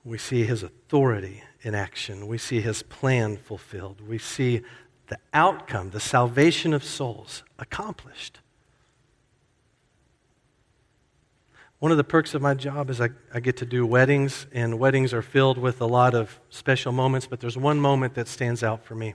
we 0.05 0.19
see 0.19 0.45
his 0.45 0.63
authority 0.63 1.43
in 1.63 1.75
action. 1.75 2.27
We 2.27 2.37
see 2.37 2.61
his 2.61 2.83
plan 2.83 3.39
fulfilled. 3.39 4.07
We 4.07 4.19
see 4.19 4.63
the 5.09 5.19
outcome, 5.33 5.91
the 5.91 6.01
salvation 6.01 6.75
of 6.75 6.85
souls 6.85 7.43
accomplished. 7.59 8.41
One 11.81 11.91
of 11.91 11.97
the 11.97 12.05
perks 12.05 12.35
of 12.35 12.43
my 12.43 12.55
job 12.55 12.91
is 12.91 13.01
I, 13.01 13.09
I 13.33 13.41
get 13.41 13.57
to 13.57 13.67
do 13.67 13.87
weddings, 13.87 14.47
and 14.53 14.79
weddings 14.79 15.15
are 15.15 15.23
filled 15.23 15.57
with 15.57 15.81
a 15.81 15.87
lot 15.87 16.15
of 16.15 16.39
special 16.51 16.93
moments, 16.93 17.27
but 17.27 17.41
there's 17.41 17.57
one 17.57 17.81
moment 17.81 18.15
that 18.15 18.29
stands 18.29 18.63
out 18.63 18.85
for 18.85 18.95
me. 18.95 19.15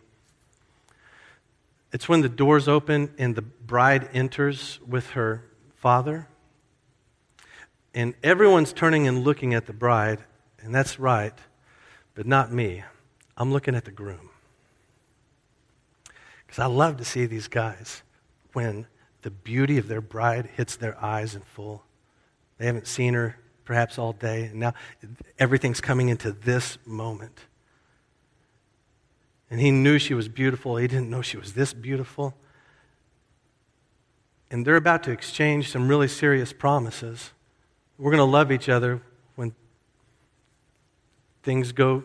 It's 1.94 2.10
when 2.10 2.22
the 2.22 2.30
doors 2.30 2.68
open 2.68 3.14
and 3.20 3.36
the 3.36 3.44
bride 3.44 4.10
enters 4.14 4.80
with 4.86 5.12
her 5.12 5.46
father 5.76 6.28
and 7.94 8.14
everyone's 8.24 8.74
turning 8.74 9.08
and 9.08 9.24
looking 9.24 9.54
at 9.54 9.68
the 9.68 9.74
bride, 9.74 10.20
and 10.60 10.76
that's 10.76 11.00
right, 11.00 11.34
but 12.14 12.26
not 12.26 12.52
me. 12.52 12.84
I'm 13.38 13.54
looking 13.54 13.76
at 13.76 13.86
the 13.86 13.92
groom. 13.92 14.30
Because 16.46 16.60
I 16.60 16.66
love 16.66 16.98
to 16.98 17.06
see 17.06 17.26
these 17.26 17.48
guys 17.48 18.04
when 18.54 18.88
the 19.22 19.32
beauty 19.32 19.78
of 19.78 19.88
their 19.88 20.02
bride 20.02 20.50
hits 20.58 20.76
their 20.76 21.02
eyes 21.02 21.36
in 21.36 21.42
full. 21.42 21.84
They 22.58 22.66
haven't 22.66 22.88
seen 22.88 23.14
her 23.14 23.38
perhaps 23.66 23.98
all 23.98 24.14
day, 24.14 24.46
and 24.46 24.60
now 24.60 24.74
everything's 25.40 25.82
coming 25.82 26.10
into 26.10 26.32
this 26.32 26.78
moment. 26.86 27.46
And 29.50 29.60
he 29.60 29.72
knew 29.72 30.00
she 30.00 30.14
was 30.14 30.28
beautiful. 30.28 30.78
He 30.78 30.88
didn't 30.88 31.10
know 31.10 31.22
she 31.22 31.38
was 31.38 31.54
this 31.54 31.74
beautiful. 31.74 32.36
And 34.52 34.66
they're 34.66 34.76
about 34.76 35.04
to 35.04 35.12
exchange 35.12 35.72
some 35.72 35.88
really 35.88 36.08
serious 36.08 36.54
promises. 36.54 37.32
We're 37.98 38.12
going 38.12 38.20
to 38.20 38.32
love 38.32 38.52
each 38.52 38.70
other 38.70 39.02
when 39.36 39.54
things 41.44 41.72
go 41.72 42.04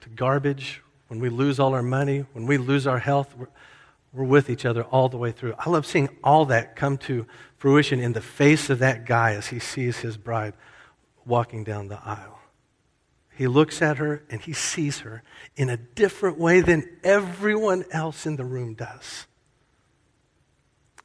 to 0.00 0.08
garbage, 0.08 0.82
when 1.08 1.20
we 1.20 1.28
lose 1.28 1.60
all 1.60 1.74
our 1.74 1.82
money, 1.82 2.24
when 2.32 2.46
we 2.46 2.56
lose 2.58 2.86
our 2.86 2.98
health. 2.98 3.34
We're, 3.36 3.48
we're 4.12 4.24
with 4.24 4.50
each 4.50 4.64
other 4.64 4.82
all 4.84 5.08
the 5.08 5.16
way 5.16 5.30
through. 5.32 5.54
I 5.58 5.70
love 5.70 5.86
seeing 5.86 6.08
all 6.24 6.46
that 6.46 6.74
come 6.74 6.98
to 6.98 7.26
fruition 7.60 8.00
in 8.00 8.12
the 8.12 8.20
face 8.20 8.68
of 8.68 8.80
that 8.80 9.06
guy 9.06 9.34
as 9.34 9.46
he 9.46 9.60
sees 9.60 9.98
his 9.98 10.16
bride 10.16 10.54
walking 11.24 11.62
down 11.62 11.86
the 11.86 12.00
aisle. 12.04 12.40
He 13.36 13.46
looks 13.46 13.80
at 13.80 13.98
her 13.98 14.24
and 14.28 14.40
he 14.40 14.52
sees 14.52 14.98
her 15.00 15.22
in 15.54 15.70
a 15.70 15.76
different 15.76 16.38
way 16.38 16.60
than 16.60 16.98
everyone 17.04 17.84
else 17.92 18.26
in 18.26 18.34
the 18.34 18.44
room 18.44 18.74
does. 18.74 19.28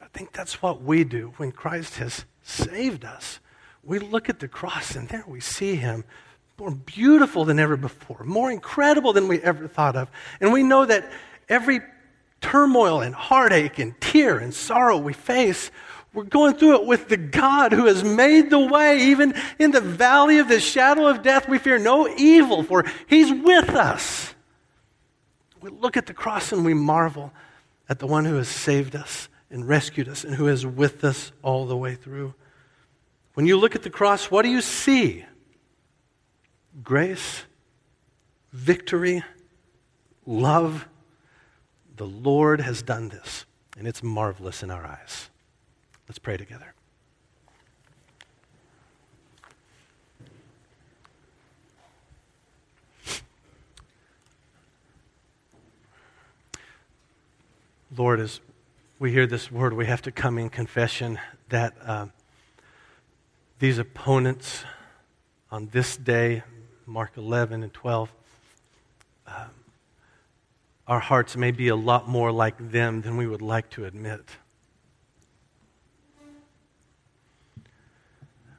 I 0.02 0.08
think 0.08 0.32
that's 0.32 0.62
what 0.62 0.82
we 0.82 1.04
do 1.04 1.34
when 1.38 1.52
Christ 1.52 1.98
has 1.98 2.26
saved 2.42 3.06
us 3.06 3.40
we 3.86 4.00
look 4.00 4.30
at 4.30 4.40
the 4.40 4.48
cross 4.48 4.96
and 4.96 5.08
there 5.08 5.24
we 5.28 5.40
see 5.40 5.76
him 5.76 6.04
more 6.58 6.72
beautiful 6.72 7.46
than 7.46 7.60
ever 7.60 7.78
before, 7.78 8.24
more 8.24 8.52
incredible 8.52 9.14
than 9.14 9.28
we 9.28 9.40
ever 9.42 9.68
thought 9.68 9.96
of. 9.96 10.10
And 10.40 10.52
we 10.52 10.64
know 10.64 10.86
that 10.86 11.10
every 11.48 11.82
turmoil 12.42 13.02
and 13.02 13.14
heartache 13.14 13.78
and 13.78 14.00
tear 14.02 14.40
and 14.40 14.54
sorrow 14.54 14.98
we 14.98 15.14
face, 15.14 15.70
we're 16.16 16.24
going 16.24 16.56
through 16.56 16.82
it 16.82 16.86
with 16.86 17.10
the 17.10 17.18
God 17.18 17.74
who 17.74 17.86
has 17.86 18.04
made 18.04 18.50
the 18.50 18.60
way. 18.60 19.10
Even 19.10 19.36
in 19.60 19.72
the 19.72 19.82
valley 19.82 20.40
of 20.40 20.48
the 20.48 20.60
shadow 20.60 21.08
of 21.08 21.22
death, 21.22 21.50
we 21.50 21.60
fear 21.60 21.78
no 21.78 22.08
evil, 22.08 22.64
for 22.64 22.86
he's 23.08 23.32
with 23.32 23.70
us. 23.70 24.34
We 25.62 25.70
look 25.70 25.98
at 25.98 26.06
the 26.06 26.14
cross 26.14 26.52
and 26.52 26.64
we 26.64 26.74
marvel 26.74 27.34
at 27.90 28.00
the 28.00 28.08
one 28.08 28.26
who 28.26 28.36
has 28.36 28.48
saved 28.48 28.96
us 28.96 29.30
and 29.50 29.68
rescued 29.68 30.08
us 30.08 30.24
and 30.24 30.36
who 30.36 30.48
is 30.48 30.66
with 30.66 31.04
us 31.04 31.32
all 31.42 31.66
the 31.66 31.78
way 31.78 31.96
through. 31.96 32.34
When 33.34 33.46
you 33.46 33.58
look 33.58 33.76
at 33.76 33.84
the 33.84 33.90
cross, 33.90 34.32
what 34.32 34.44
do 34.44 34.50
you 34.50 34.62
see? 34.62 35.26
Grace, 36.84 37.44
victory, 38.54 39.24
love. 40.26 40.88
The 41.98 42.08
Lord 42.08 42.62
has 42.62 42.82
done 42.82 43.10
this, 43.10 43.46
and 43.78 43.88
it's 43.88 44.04
marvelous 44.04 44.64
in 44.64 44.72
our 44.72 44.86
eyes. 44.86 45.30
Let's 46.08 46.20
pray 46.20 46.38
together. 46.38 46.74
Lord, 57.96 58.20
as 58.20 58.42
we 59.00 59.12
hear 59.12 59.26
this 59.26 59.52
word, 59.52 59.74
we 59.74 59.86
have 59.86 60.02
to 60.04 60.12
come 60.12 60.38
in 60.38 60.50
confession 60.50 61.20
that. 61.50 61.74
Uh, 61.84 62.08
these 63.60 63.78
opponents 63.78 64.66
on 65.50 65.70
this 65.72 65.96
day, 65.96 66.44
Mark 66.86 67.12
11 67.16 67.64
and 67.64 67.74
12, 67.74 68.12
um, 69.28 69.34
our 70.88 71.00
hearts 71.00 71.38
may 71.38 71.52
be 71.52 71.70
a 71.70 71.76
lot 71.76 72.08
more 72.08 72.32
like 72.32 72.72
them 72.72 73.02
than 73.02 73.18
we 73.18 73.26
would 73.26 73.42
like 73.42 73.70
to 73.72 73.86
admit. 73.86 74.22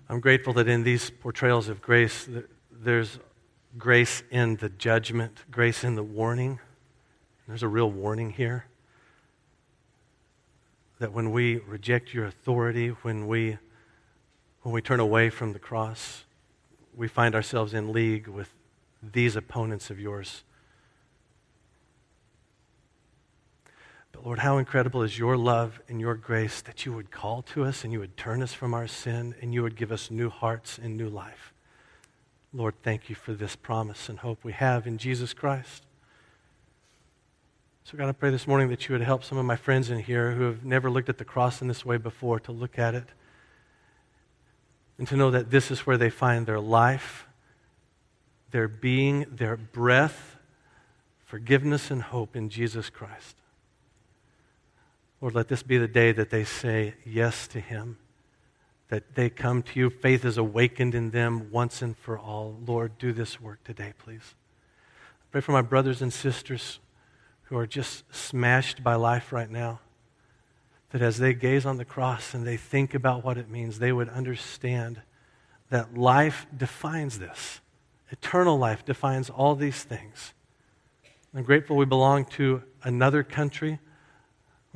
I'm 0.09 0.20
grateful 0.20 0.52
that 0.52 0.68
in 0.68 0.84
these 0.84 1.11
portrayals 1.11 1.68
of 1.68 1.82
grace, 1.82 2.28
there's 2.70 3.18
grace 3.76 4.22
in 4.30 4.57
the 4.57 4.68
judgment, 4.68 5.38
grace 5.50 5.82
in 5.82 5.96
the 5.96 6.02
warning. 6.02 6.61
There's 7.48 7.64
a 7.64 7.68
real 7.68 7.90
warning 7.90 8.30
here 8.30 8.66
that 11.00 11.12
when 11.12 11.32
we 11.32 11.57
reject 11.57 12.14
your 12.14 12.24
authority, 12.24 12.88
when 12.88 13.26
we 13.26 13.59
when 14.62 14.72
we 14.72 14.80
turn 14.80 14.98
away 14.98 15.30
from 15.30 15.52
the 15.52 15.61
cross, 15.61 16.24
we 16.94 17.07
find 17.07 17.36
ourselves 17.36 17.72
in 17.72 17.92
league 17.92 18.26
with 18.26 18.52
these 19.00 19.36
opponents 19.36 19.90
of 19.90 20.00
yours. 20.00 20.42
But 24.16 24.24
Lord, 24.24 24.38
how 24.38 24.56
incredible 24.56 25.02
is 25.02 25.18
your 25.18 25.36
love 25.36 25.78
and 25.90 26.00
your 26.00 26.14
grace 26.14 26.62
that 26.62 26.86
you 26.86 26.92
would 26.94 27.10
call 27.10 27.42
to 27.42 27.64
us 27.64 27.84
and 27.84 27.92
you 27.92 27.98
would 27.98 28.16
turn 28.16 28.42
us 28.42 28.54
from 28.54 28.72
our 28.72 28.86
sin 28.86 29.34
and 29.42 29.52
you 29.52 29.62
would 29.62 29.76
give 29.76 29.92
us 29.92 30.10
new 30.10 30.30
hearts 30.30 30.78
and 30.78 30.96
new 30.96 31.10
life. 31.10 31.52
Lord, 32.54 32.76
thank 32.82 33.10
you 33.10 33.14
for 33.14 33.34
this 33.34 33.56
promise 33.56 34.08
and 34.08 34.20
hope 34.20 34.42
we 34.42 34.54
have 34.54 34.86
in 34.86 34.96
Jesus 34.96 35.34
Christ. 35.34 35.84
So, 37.84 37.98
God, 37.98 38.08
I 38.08 38.12
pray 38.12 38.30
this 38.30 38.46
morning 38.46 38.70
that 38.70 38.88
you 38.88 38.94
would 38.94 39.02
help 39.02 39.22
some 39.22 39.36
of 39.36 39.44
my 39.44 39.54
friends 39.54 39.90
in 39.90 39.98
here 39.98 40.32
who 40.32 40.44
have 40.44 40.64
never 40.64 40.90
looked 40.90 41.10
at 41.10 41.18
the 41.18 41.24
cross 41.26 41.60
in 41.60 41.68
this 41.68 41.84
way 41.84 41.98
before 41.98 42.40
to 42.40 42.52
look 42.52 42.78
at 42.78 42.94
it 42.94 43.10
and 44.96 45.06
to 45.08 45.16
know 45.16 45.30
that 45.30 45.50
this 45.50 45.70
is 45.70 45.80
where 45.80 45.98
they 45.98 46.08
find 46.08 46.46
their 46.46 46.58
life, 46.58 47.26
their 48.50 48.66
being, 48.66 49.26
their 49.30 49.58
breath, 49.58 50.38
forgiveness, 51.26 51.90
and 51.90 52.00
hope 52.00 52.34
in 52.34 52.48
Jesus 52.48 52.88
Christ. 52.88 53.36
Lord, 55.20 55.34
let 55.34 55.48
this 55.48 55.62
be 55.62 55.78
the 55.78 55.88
day 55.88 56.12
that 56.12 56.30
they 56.30 56.44
say 56.44 56.94
yes 57.04 57.48
to 57.48 57.60
Him, 57.60 57.98
that 58.88 59.14
they 59.14 59.30
come 59.30 59.62
to 59.62 59.78
you. 59.78 59.90
Faith 59.90 60.24
is 60.24 60.36
awakened 60.36 60.94
in 60.94 61.10
them 61.10 61.50
once 61.50 61.82
and 61.82 61.96
for 61.96 62.18
all. 62.18 62.56
Lord, 62.66 62.98
do 62.98 63.12
this 63.12 63.40
work 63.40 63.64
today, 63.64 63.94
please. 63.98 64.34
I 64.94 65.26
pray 65.32 65.40
for 65.40 65.52
my 65.52 65.62
brothers 65.62 66.02
and 66.02 66.12
sisters 66.12 66.78
who 67.44 67.56
are 67.56 67.66
just 67.66 68.04
smashed 68.14 68.82
by 68.82 68.94
life 68.94 69.32
right 69.32 69.50
now 69.50 69.80
that 70.90 71.02
as 71.02 71.18
they 71.18 71.34
gaze 71.34 71.66
on 71.66 71.76
the 71.76 71.84
cross 71.84 72.34
and 72.34 72.46
they 72.46 72.56
think 72.56 72.94
about 72.94 73.24
what 73.24 73.38
it 73.38 73.50
means, 73.50 73.78
they 73.78 73.92
would 73.92 74.08
understand 74.08 75.02
that 75.70 75.96
life 75.96 76.46
defines 76.56 77.18
this. 77.18 77.60
Eternal 78.10 78.56
life 78.56 78.84
defines 78.84 79.28
all 79.28 79.54
these 79.54 79.82
things. 79.82 80.32
I'm 81.34 81.42
grateful 81.42 81.76
we 81.76 81.84
belong 81.84 82.24
to 82.36 82.62
another 82.82 83.22
country, 83.22 83.78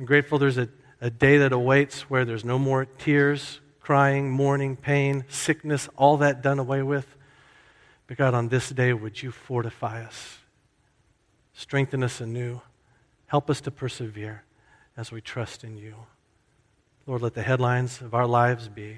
I'm 0.01 0.07
grateful 0.07 0.39
there's 0.39 0.57
a, 0.57 0.67
a 0.99 1.11
day 1.11 1.37
that 1.37 1.51
awaits 1.51 2.09
where 2.09 2.25
there's 2.25 2.43
no 2.43 2.57
more 2.57 2.85
tears, 2.85 3.59
crying, 3.79 4.31
mourning, 4.31 4.75
pain, 4.75 5.25
sickness, 5.29 5.87
all 5.95 6.17
that 6.17 6.41
done 6.41 6.57
away 6.57 6.81
with. 6.81 7.05
But 8.07 8.17
God, 8.17 8.33
on 8.33 8.47
this 8.47 8.71
day, 8.71 8.93
would 8.93 9.21
you 9.21 9.29
fortify 9.29 10.03
us, 10.03 10.39
strengthen 11.53 12.01
us 12.01 12.19
anew, 12.19 12.61
help 13.27 13.47
us 13.47 13.61
to 13.61 13.69
persevere 13.69 14.43
as 14.97 15.11
we 15.11 15.21
trust 15.21 15.63
in 15.63 15.77
you. 15.77 15.93
Lord, 17.05 17.21
let 17.21 17.35
the 17.35 17.43
headlines 17.43 18.01
of 18.01 18.15
our 18.15 18.25
lives 18.25 18.69
be 18.69 18.97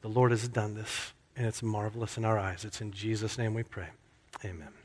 the 0.00 0.08
Lord 0.08 0.30
has 0.30 0.48
done 0.48 0.74
this, 0.74 1.12
and 1.36 1.46
it's 1.46 1.62
marvelous 1.62 2.16
in 2.16 2.24
our 2.24 2.38
eyes. 2.38 2.64
It's 2.64 2.80
in 2.80 2.92
Jesus' 2.92 3.36
name 3.36 3.52
we 3.52 3.62
pray. 3.62 3.88
Amen. 4.42 4.77